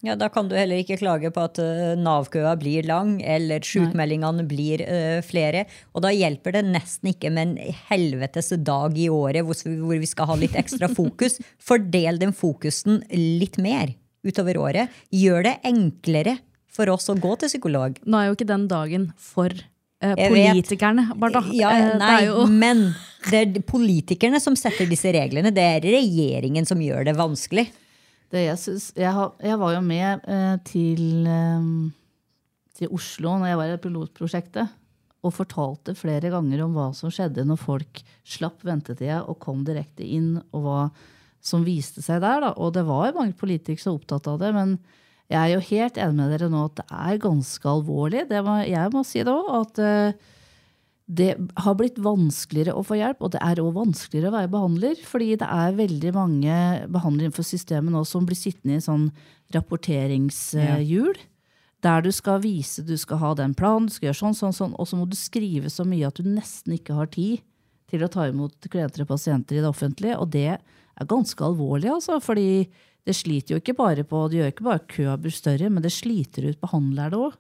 Ja, 0.01 0.15
Da 0.17 0.31
kan 0.33 0.49
du 0.49 0.55
heller 0.57 0.81
ikke 0.81 0.97
klage 0.97 1.29
på 1.29 1.43
at 1.45 1.59
eh, 1.61 1.93
Nav-køa 2.01 2.55
blir 2.57 2.87
lang, 2.89 3.19
eller 3.21 3.61
sjukmeldingene 3.61 4.47
blir 4.49 4.81
eh, 4.81 5.21
flere. 5.21 5.67
Og 5.93 6.01
da 6.07 6.09
hjelper 6.15 6.57
det 6.57 6.63
nesten 6.71 7.11
ikke 7.13 7.29
med 7.29 7.51
en 7.51 7.75
helvetes 7.91 8.49
dag 8.65 8.97
i 8.97 9.11
året 9.13 9.45
hvor, 9.45 9.61
hvor 9.61 10.01
vi 10.01 10.09
skal 10.09 10.31
ha 10.31 10.39
litt 10.41 10.57
ekstra 10.57 10.89
fokus. 11.01 11.37
Fordel 11.61 12.17
den 12.23 12.33
fokusen 12.33 13.03
litt 13.13 13.61
mer 13.61 13.93
utover 14.25 14.57
året. 14.65 15.03
Gjør 15.13 15.45
det 15.51 15.59
enklere 15.69 16.39
for 16.71 16.89
oss 16.89 17.11
å 17.13 17.19
gå 17.21 17.35
til 17.37 17.53
psykolog. 17.53 18.01
Nå 18.09 18.17
er 18.23 18.31
jo 18.31 18.39
ikke 18.39 18.49
den 18.49 18.67
dagen 18.73 19.11
for. 19.21 19.53
Politikerne, 20.01 21.11
Barda. 21.21 21.43
Ja, 21.53 21.71
Eh, 21.71 21.99
nei, 21.99 22.09
det 22.09 22.17
er 22.17 22.27
jo 22.31 22.47
men 22.47 22.95
det 23.31 23.41
er 23.41 23.63
politikerne 23.63 24.41
som 24.41 24.57
setter 24.57 24.89
disse 24.89 25.13
reglene. 25.13 25.53
Det 25.53 25.63
er 25.63 25.81
regjeringen 25.85 26.67
som 26.67 26.81
gjør 26.81 27.05
det 27.05 27.17
vanskelig. 27.19 27.69
Det 28.31 28.45
jeg, 28.47 28.59
synes, 28.63 28.93
jeg, 28.97 29.13
har, 29.13 29.33
jeg 29.43 29.59
var 29.59 29.75
jo 29.75 29.81
med 29.85 30.21
eh, 30.25 30.57
til, 30.65 31.27
eh, 31.27 31.71
til 32.79 32.93
Oslo 32.95 33.37
når 33.39 33.51
jeg 33.51 33.61
var 33.61 33.75
i 33.75 33.81
pilotprosjektet. 33.85 34.77
Og 35.21 35.35
fortalte 35.37 35.93
flere 35.93 36.31
ganger 36.33 36.63
om 36.65 36.73
hva 36.73 36.87
som 36.97 37.13
skjedde 37.13 37.45
når 37.45 37.59
folk 37.61 38.01
slapp 38.25 38.63
ventetida 38.65 39.21
og 39.29 39.37
kom 39.43 39.67
direkte 39.67 40.07
inn. 40.07 40.39
Og 40.57 40.65
hva 40.65 40.79
som 41.45 41.65
viste 41.65 42.01
seg 42.05 42.23
der. 42.23 42.41
Da. 42.41 42.55
Og 42.57 42.73
det 42.77 42.87
var 42.89 43.11
jo 43.11 43.19
mange 43.19 43.37
politikere 43.37 43.83
som 43.83 43.95
var 43.95 44.01
opptatt 44.01 44.31
av 44.33 44.41
det. 44.41 44.55
Men 44.57 44.79
jeg 45.31 45.39
er 45.39 45.53
jo 45.55 45.63
helt 45.63 45.99
enig 46.03 46.19
med 46.19 46.33
dere 46.35 46.51
nå 46.51 46.67
at 46.67 46.81
det 46.81 46.85
er 46.91 47.23
ganske 47.23 47.71
alvorlig. 47.71 48.27
Det 48.31 48.43
må, 48.43 48.59
jeg 48.67 48.91
må 48.91 49.05
si 49.07 49.23
det 49.23 49.31
òg. 49.31 49.51
At 49.61 49.81
eh, 49.85 50.31
det 51.11 51.31
har 51.65 51.77
blitt 51.79 51.99
vanskeligere 52.03 52.75
å 52.75 52.83
få 52.87 52.99
hjelp, 52.99 53.23
og 53.23 53.33
det 53.35 53.43
er 53.47 53.63
òg 53.63 53.73
vanskeligere 53.79 54.31
å 54.31 54.37
være 54.37 54.51
behandler. 54.51 55.05
Fordi 55.07 55.29
det 55.39 55.47
er 55.47 55.79
veldig 55.79 56.13
mange 56.17 56.57
behandlere 56.91 57.29
innenfor 57.29 57.47
systemet 57.47 57.95
nå 57.95 58.03
som 58.11 58.27
blir 58.27 58.39
sittende 58.39 58.81
i 58.81 58.85
sånn 58.85 59.07
rapporteringshjul. 59.55 61.23
Der 61.87 62.05
du 62.05 62.11
skal 62.13 62.43
vise, 62.43 62.85
du 62.85 62.97
skal 63.01 63.23
ha 63.23 63.33
den 63.39 63.55
planen, 63.57 63.87
du 63.89 63.95
skal 63.95 64.11
gjøre 64.11 64.21
sånn, 64.25 64.37
sånn, 64.37 64.59
sånn, 64.59 64.77
og 64.77 64.91
så 64.91 64.99
må 64.99 65.07
du 65.09 65.17
skrive 65.17 65.71
så 65.73 65.87
mye 65.89 66.11
at 66.11 66.19
du 66.19 66.27
nesten 66.27 66.75
ikke 66.77 66.99
har 66.99 67.09
tid 67.15 67.41
til 67.91 68.05
å 68.05 68.11
ta 68.13 68.27
imot 68.31 68.69
klienter 68.71 69.07
og 69.07 69.15
pasienter 69.15 69.59
i 69.59 69.63
det 69.63 69.71
offentlige. 69.71 70.19
Og 70.21 70.31
det 70.35 70.59
er 70.59 71.09
ganske 71.11 71.47
alvorlig, 71.47 71.95
altså. 71.95 72.19
fordi 72.23 72.67
det 73.07 73.17
sliter 73.17 73.55
jo 73.55 73.61
ikke 73.63 73.77
bare 73.79 74.05
på, 74.07 74.27
det 74.29 74.41
gjør 74.41 74.53
ikke 74.53 74.67
bare 74.67 74.85
køa 74.91 75.15
blir 75.21 75.35
større, 75.35 75.71
men 75.73 75.85
det 75.85 75.93
sliter 75.95 76.51
ut 76.51 76.61
behandlere 76.61 77.21
òg. 77.29 77.39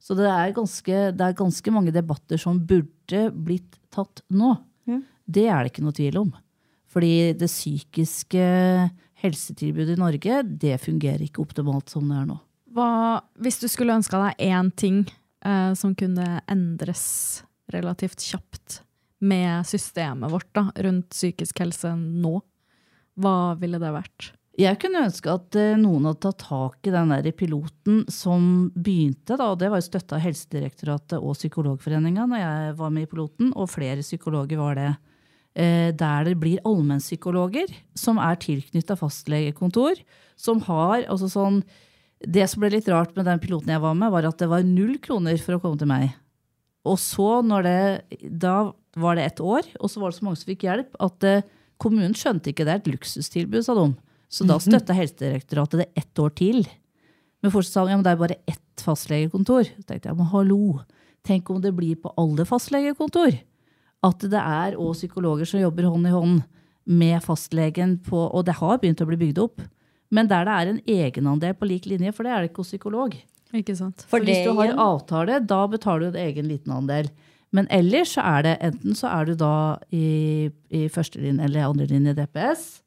Så 0.00 0.16
det 0.16 0.26
er, 0.32 0.54
ganske, 0.56 1.00
det 1.12 1.24
er 1.26 1.36
ganske 1.36 1.72
mange 1.74 1.92
debatter 1.92 2.40
som 2.40 2.58
burde 2.66 3.26
blitt 3.36 3.76
tatt 3.92 4.22
nå. 4.32 4.54
Det 5.30 5.46
er 5.46 5.62
det 5.62 5.72
ikke 5.72 5.84
noe 5.84 5.96
tvil 5.96 6.18
om. 6.22 6.30
Fordi 6.90 7.32
det 7.38 7.46
psykiske 7.50 8.44
helsetilbudet 9.20 9.94
i 9.94 10.00
Norge, 10.00 10.40
det 10.42 10.80
fungerer 10.82 11.22
ikke 11.26 11.44
optimalt 11.44 11.92
som 11.92 12.08
det 12.10 12.18
er 12.18 12.28
nå. 12.32 12.38
hva, 12.74 13.20
Hvis 13.38 13.60
du 13.62 13.68
skulle 13.70 13.94
ønska 14.00 14.18
deg 14.24 14.42
én 14.48 14.72
ting 14.72 15.04
eh, 15.44 15.72
som 15.78 15.94
kunne 15.94 16.40
endres 16.50 17.44
relativt 17.70 18.24
kjapt 18.24 18.80
med 19.20 19.68
systemet 19.68 20.32
vårt 20.32 20.48
da, 20.56 20.70
rundt 20.82 21.12
psykisk 21.12 21.60
helse 21.62 21.92
nå, 21.94 22.40
hva 23.20 23.54
ville 23.60 23.78
det 23.78 23.92
vært? 23.94 24.32
Jeg 24.60 24.76
kunne 24.82 25.04
ønske 25.06 25.30
at 25.32 25.56
eh, 25.56 25.76
noen 25.80 26.08
hadde 26.08 26.20
tatt 26.26 26.42
tak 26.42 26.88
i 26.88 26.92
den 26.92 27.12
der 27.14 27.28
piloten 27.36 28.02
som 28.12 28.42
begynte, 28.74 29.38
da, 29.38 29.52
og 29.52 29.60
det 29.60 29.70
var 29.72 29.80
jo 29.80 29.86
støtta 29.86 30.18
av 30.18 30.24
Helsedirektoratet 30.24 31.16
og 31.16 31.36
Psykologforeninga 31.38 32.26
når 32.28 32.42
jeg 32.42 32.74
var 32.80 32.90
med 32.92 33.06
i 33.06 33.10
piloten, 33.10 33.54
og 33.54 33.70
flere 33.72 34.04
psykologer 34.04 34.60
var 34.60 34.76
det. 34.76 34.90
Eh, 35.54 35.92
Der 35.96 36.26
det 36.28 36.36
blir 36.42 36.60
allmennpsykologer 36.68 37.72
som 37.98 38.20
er 38.20 38.36
tilknytta 38.42 38.98
fastlegekontor, 39.00 40.02
som 40.36 40.60
har 40.68 41.06
altså 41.08 41.30
sånn 41.30 41.62
Det 42.20 42.44
som 42.52 42.60
ble 42.60 42.68
litt 42.68 42.88
rart 42.92 43.14
med 43.16 43.24
den 43.24 43.40
piloten 43.40 43.70
jeg 43.72 43.80
var 43.80 43.94
med, 43.96 44.10
var 44.12 44.26
at 44.28 44.36
det 44.36 44.50
var 44.50 44.60
null 44.60 44.98
kroner 45.00 45.38
for 45.40 45.56
å 45.56 45.60
komme 45.62 45.78
til 45.80 45.88
meg. 45.88 46.10
Og 46.84 46.98
så, 47.00 47.40
når 47.40 47.64
det, 47.64 48.28
da 48.28 48.74
var 49.00 49.16
det 49.16 49.24
ett 49.24 49.40
år, 49.40 49.64
og 49.80 49.88
så 49.88 50.02
var 50.02 50.12
det 50.12 50.18
så 50.18 50.26
mange 50.26 50.36
som 50.36 50.50
fikk 50.50 50.66
hjelp, 50.68 50.98
at 51.00 51.24
eh, 51.24 51.46
kommunen 51.80 52.12
skjønte 52.12 52.52
ikke 52.52 52.66
det 52.68 52.74
er 52.74 52.82
et 52.82 52.90
luksustilbud, 52.92 53.64
sa 53.64 53.72
de. 53.78 53.88
Så 54.30 54.46
da 54.46 54.60
støtta 54.62 54.94
Helsedirektoratet 54.94 55.82
det 55.82 55.88
ett 55.98 56.22
år 56.22 56.30
til. 56.38 56.62
Men 57.42 57.52
fortsatt 57.52 57.74
sa 57.74 57.84
de 57.84 57.94
ja, 57.94 57.98
men 57.98 58.06
det 58.06 58.12
er 58.12 58.20
bare 58.20 58.38
ett 58.50 58.84
fastlegekontor. 58.84 59.66
Så 59.66 59.86
tenkte 59.88 60.10
jeg, 60.10 60.18
men 60.18 60.28
hallo, 60.30 60.80
tenk 61.26 61.50
om 61.50 61.58
det 61.62 61.72
blir 61.76 61.98
på 61.98 62.12
alle 62.20 62.46
fastlegekontor. 62.46 63.40
At 64.06 64.22
det 64.32 64.40
er 64.40 64.78
òg 64.80 64.94
psykologer 64.96 65.48
som 65.48 65.60
jobber 65.60 65.88
hånd 65.90 66.08
i 66.08 66.14
hånd 66.14 66.40
med 66.90 67.20
fastlegen 67.22 67.98
på 68.02 68.22
Og 68.32 68.46
det 68.46 68.56
har 68.58 68.78
begynt 68.80 69.02
å 69.02 69.08
bli 69.08 69.18
bygd 69.20 69.42
opp. 69.42 69.60
Men 70.10 70.30
der 70.30 70.46
det 70.46 70.54
er 70.54 70.70
en 70.70 70.80
egenandel 70.90 71.54
på 71.54 71.68
lik 71.68 71.86
linje, 71.86 72.12
for 72.14 72.26
det 72.26 72.32
er 72.32 72.42
det 72.42 72.50
ikke 72.50 72.64
hos 72.64 72.72
psykolog. 72.72 73.14
Ikke 73.54 73.76
sant? 73.78 74.02
For 74.06 74.18
For 74.18 74.26
det 74.26 74.40
hvis 74.40 74.46
du 74.48 74.54
har 74.58 74.74
avtale, 74.78 75.40
da 75.42 75.60
betaler 75.70 76.10
du 76.10 76.18
en 76.18 76.24
egen 76.24 76.48
liten 76.50 76.72
andel. 76.74 77.10
Men 77.54 77.66
ellers 77.70 78.14
så 78.14 78.24
er 78.26 78.46
det 78.46 78.56
enten 78.62 78.94
så 78.98 79.10
er 79.10 79.26
du 79.26 79.34
da 79.38 79.54
i, 79.94 80.50
i 80.70 80.86
førstelinje 80.90 81.46
eller 81.46 81.66
andrelinje 81.66 82.14
DPS, 82.18 82.82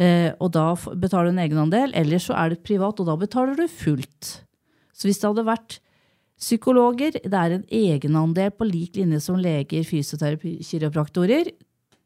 og 0.00 0.48
da 0.54 0.66
betaler 0.96 1.28
du 1.28 1.34
en 1.34 1.44
egenandel, 1.44 1.94
eller 1.98 2.22
så 2.22 2.36
er 2.38 2.54
det 2.54 2.64
privat, 2.64 3.00
og 3.02 3.08
da 3.08 3.16
betaler 3.20 3.58
du 3.58 3.66
fullt. 3.68 4.30
Så 4.96 5.08
hvis 5.08 5.20
det 5.20 5.28
hadde 5.28 5.48
vært 5.48 5.80
psykologer, 6.40 7.18
det 7.20 7.36
er 7.36 7.56
en 7.56 7.66
egenandel 7.68 8.52
på 8.56 8.68
lik 8.68 8.96
linje 8.96 9.20
som 9.24 9.36
leger, 9.40 9.84
fysioterapi, 9.84 10.58
kiropraktorer, 10.64 11.52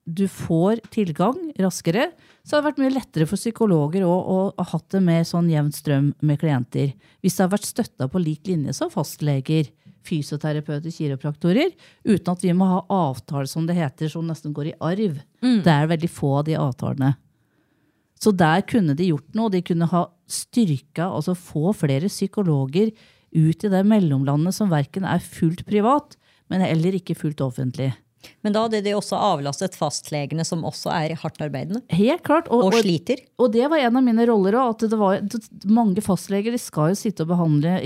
du 0.04 0.26
får 0.28 0.82
tilgang 0.92 1.38
raskere, 1.56 2.10
så 2.44 2.58
hadde 2.58 2.64
det 2.64 2.68
vært 2.68 2.80
mye 2.82 2.92
lettere 2.92 3.28
for 3.28 3.40
psykologer 3.40 4.04
å, 4.04 4.50
ha 4.52 4.66
hatt 4.74 4.90
det 4.92 5.00
med 5.00 5.24
sånn 5.28 5.48
jevn 5.48 5.70
strøm 5.72 6.10
med 6.20 6.40
klienter. 6.42 6.92
Hvis 7.24 7.38
det 7.38 7.44
hadde 7.46 7.54
vært 7.56 7.70
støtta 7.70 8.08
på 8.12 8.20
lik 8.20 8.50
linje 8.50 8.74
som 8.76 8.92
fastleger, 8.92 9.70
fysioterapeuter, 10.04 10.92
kiropraktorer, 10.92 11.72
uten 12.04 12.32
at 12.34 12.44
vi 12.44 12.52
må 12.52 12.68
ha 12.68 12.82
avtaler 12.92 13.48
som 13.48 13.64
det 13.64 13.78
heter, 13.78 14.12
som 14.12 14.26
nesten 14.28 14.52
går 14.52 14.74
i 14.74 14.78
arv. 14.84 15.22
Det 15.64 15.72
er 15.72 15.88
veldig 15.94 16.10
få 16.12 16.34
av 16.42 16.44
de 16.50 16.58
avtalene. 16.60 17.14
Så 18.24 18.32
der 18.32 18.62
kunne 18.64 18.96
de 18.96 19.10
gjort 19.10 19.34
noe. 19.36 19.52
De 19.52 19.60
kunne 19.64 19.88
ha 19.90 20.06
styrka, 20.30 21.10
altså 21.10 21.34
få 21.36 21.74
flere 21.76 22.08
psykologer 22.08 22.94
ut 23.34 23.66
i 23.66 23.72
det 23.72 23.82
mellomlandet 23.84 24.56
som 24.56 24.70
verken 24.72 25.04
er 25.04 25.20
fullt 25.20 25.66
privat, 25.68 26.16
men 26.48 26.64
heller 26.64 26.96
ikke 26.96 27.18
fullt 27.18 27.42
offentlig. 27.44 27.90
Men 28.40 28.54
da 28.54 28.62
hadde 28.64 28.80
de 28.84 28.94
også 28.96 29.18
avlastet 29.20 29.74
fastlegene, 29.76 30.46
som 30.48 30.62
også 30.64 30.88
er 30.94 31.12
hardt 31.20 31.42
arbeidende 31.44 31.82
Helt 31.92 32.22
klart. 32.24 32.48
og 32.48 32.72
sliter. 32.78 33.20
Og 33.36 33.52
det 33.52 33.66
var 33.68 33.82
en 33.84 33.98
av 34.00 34.04
mine 34.06 34.24
roller 34.30 34.56
òg. 34.56 34.70
At 34.72 34.86
det 34.88 34.96
var 34.96 35.20
mange 35.68 36.00
fastleger 36.00 36.54
de 36.54 36.60
skal 36.62 36.94
jo 36.94 37.00
sitte 37.02 37.26
og 37.26 37.34
behandle 37.34 37.76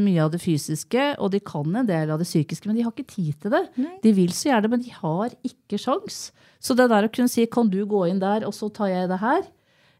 mye 0.00 0.24
av 0.24 0.32
det 0.32 0.40
fysiske, 0.40 1.10
og 1.18 1.34
de 1.34 1.42
kan 1.44 1.76
en 1.76 1.88
del 1.88 2.08
av 2.08 2.22
det 2.22 2.28
psykiske, 2.30 2.68
men 2.68 2.78
de 2.78 2.86
har 2.86 2.94
ikke 2.94 3.12
tid 3.12 3.34
til 3.42 3.52
det. 3.52 3.66
De 4.00 4.14
vil 4.16 4.32
så 4.32 4.54
gjerne, 4.54 4.72
men 4.72 4.84
de 4.84 4.96
har 4.96 5.36
ikke 5.44 5.80
sjans. 5.80 6.30
Så 6.62 6.76
det 6.78 6.88
der 6.88 7.04
å 7.04 7.12
kunne 7.12 7.28
si 7.28 7.44
kan 7.46 7.68
du 7.68 7.82
gå 7.84 8.06
inn 8.08 8.22
der, 8.22 8.46
og 8.48 8.56
så 8.56 8.72
tar 8.72 8.88
jeg 8.94 9.12
det 9.12 9.20
her. 9.20 9.42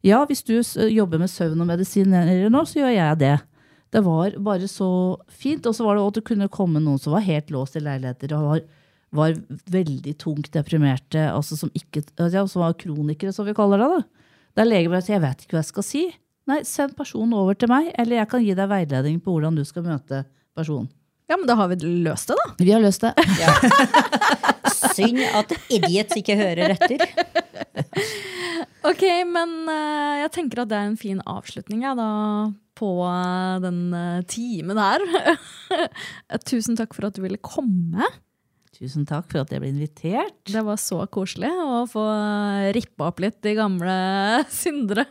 Ja, 0.02 0.24
hvis 0.26 0.42
du 0.42 0.56
jobber 0.90 1.20
med 1.22 1.30
søvn 1.30 1.60
og 1.62 1.68
medisiner 1.68 2.48
nå, 2.50 2.64
så 2.66 2.80
gjør 2.82 2.94
jeg 2.94 3.18
det. 3.20 3.34
Det 3.92 4.00
var 4.02 4.38
bare 4.42 4.68
så 4.70 4.88
fint. 5.30 5.66
Og 5.68 5.76
så 5.76 5.84
var 5.86 5.98
det 5.98 6.06
at 6.06 6.18
det 6.18 6.24
kunne 6.30 6.50
komme 6.52 6.82
noen 6.82 7.00
som 7.00 7.14
var 7.14 7.26
helt 7.26 7.52
låst 7.54 7.76
i 7.78 7.84
leiligheter 7.84 8.34
og 8.36 8.48
var, 8.48 8.64
var 9.12 9.36
veldig 9.70 10.16
tungt 10.20 10.50
deprimerte, 10.56 11.28
altså 11.30 11.58
som, 11.60 11.70
ikke, 11.76 12.02
ja, 12.18 12.46
som 12.48 12.64
var 12.64 12.78
kronikere, 12.80 13.34
som 13.36 13.46
vi 13.46 13.54
kaller 13.56 13.82
det. 13.82 13.90
da. 13.92 14.32
Der 14.58 14.68
legen 14.68 14.92
bare 14.92 15.04
sier 15.04 15.16
'jeg 15.16 15.22
vet 15.22 15.44
ikke 15.44 15.56
hva 15.56 15.62
jeg 15.62 15.70
skal 15.70 15.86
si'. 15.86 16.12
Nei, 16.50 16.62
send 16.66 16.96
personen 16.96 17.32
over 17.38 17.54
til 17.54 17.68
meg, 17.68 17.92
eller 17.98 18.16
jeg 18.16 18.28
kan 18.28 18.42
gi 18.42 18.54
deg 18.54 18.68
veiledning 18.68 19.20
på 19.22 19.30
hvordan 19.30 19.54
du 19.54 19.64
skal 19.64 19.84
møte 19.86 20.24
personen. 20.56 20.90
Ja, 21.30 21.36
men 21.36 21.46
da 21.46 21.54
har 21.54 21.68
vi 21.68 21.76
løst 21.76 22.28
det, 22.28 22.36
da. 22.36 22.48
Vi 22.58 22.72
har 22.72 22.82
løst 22.82 23.00
det. 23.00 23.14
Synd 24.96 25.22
at 25.22 25.54
idiots 25.70 26.16
ikke 26.18 26.36
hører 26.36 26.74
etter. 26.74 27.06
Ok, 28.88 29.04
men 29.30 29.52
eh, 29.70 30.22
jeg 30.24 30.32
tenker 30.34 30.62
at 30.62 30.70
det 30.72 30.78
er 30.78 30.90
en 30.90 30.98
fin 30.98 31.20
avslutning 31.30 31.84
ja, 31.86 31.92
da, 31.94 32.08
på 32.78 32.90
eh, 33.06 33.60
den 33.62 33.78
uh, 33.94 34.24
timen 34.26 34.80
her. 34.80 35.04
Tusen 36.50 36.78
takk 36.78 36.96
for 36.96 37.06
at 37.06 37.14
du 37.14 37.22
ville 37.22 37.38
komme. 37.38 38.08
Tusen 38.74 39.06
takk 39.06 39.28
for 39.30 39.44
at 39.44 39.52
jeg 39.54 39.62
ble 39.62 39.70
invitert. 39.70 40.34
Det 40.50 40.64
var 40.66 40.80
så 40.82 40.98
koselig 41.14 41.52
å 41.52 41.84
få 41.90 42.02
rippa 42.74 43.12
opp 43.12 43.22
litt 43.22 43.38
de 43.46 43.54
gamle 43.60 43.94
syndere. 44.62 45.06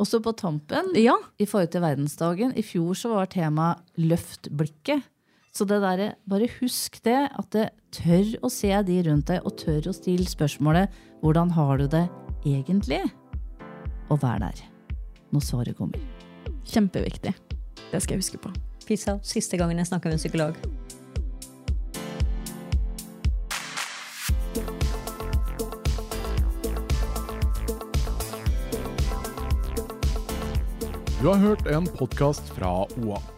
Også 0.00 0.22
på 0.24 0.32
tampen, 0.38 0.94
ja. 0.96 1.16
i 1.36 1.46
forhold 1.48 1.74
til 1.74 1.84
verdensdagen, 1.84 2.56
i 2.56 2.64
fjor 2.64 2.96
så 2.96 3.12
var 3.12 3.30
temaet 3.34 3.84
'løft 3.98 4.48
blikket'. 4.54 5.04
Så 5.52 5.66
det 5.66 5.80
der, 5.82 6.14
bare 6.28 6.48
husk 6.60 7.00
det, 7.04 7.18
at 7.32 7.50
det 7.54 7.68
tør 7.94 8.34
å 8.44 8.50
se 8.52 8.70
de 8.86 8.98
rundt 9.08 9.30
deg, 9.30 9.44
og 9.44 9.56
tør 9.58 9.90
å 9.90 9.96
stille 9.96 10.28
spørsmålet 10.28 10.88
'hvordan 11.22 11.50
har 11.50 11.78
du 11.78 11.86
det 11.88 12.08
egentlig?' 12.44 13.10
Og 14.10 14.20
vær 14.22 14.38
der 14.38 14.62
når 15.32 15.40
svaret 15.40 15.76
kommer. 15.76 16.00
Kjempeviktig. 16.64 17.34
Det 17.92 18.02
skal 18.02 18.16
jeg 18.16 18.22
huske 18.22 18.38
på. 18.38 18.52
Pizza, 18.86 19.18
siste 19.22 19.56
gangen 19.56 19.76
jeg 19.76 19.86
snakker 19.86 20.08
med 20.08 20.14
en 20.14 20.18
psykolog. 20.18 20.56
Du 31.20 31.26
har 31.26 31.36
hørt 31.36 31.66
en 31.66 31.86
podkast 31.98 32.52
fra 32.54 32.86
OA. 33.02 33.37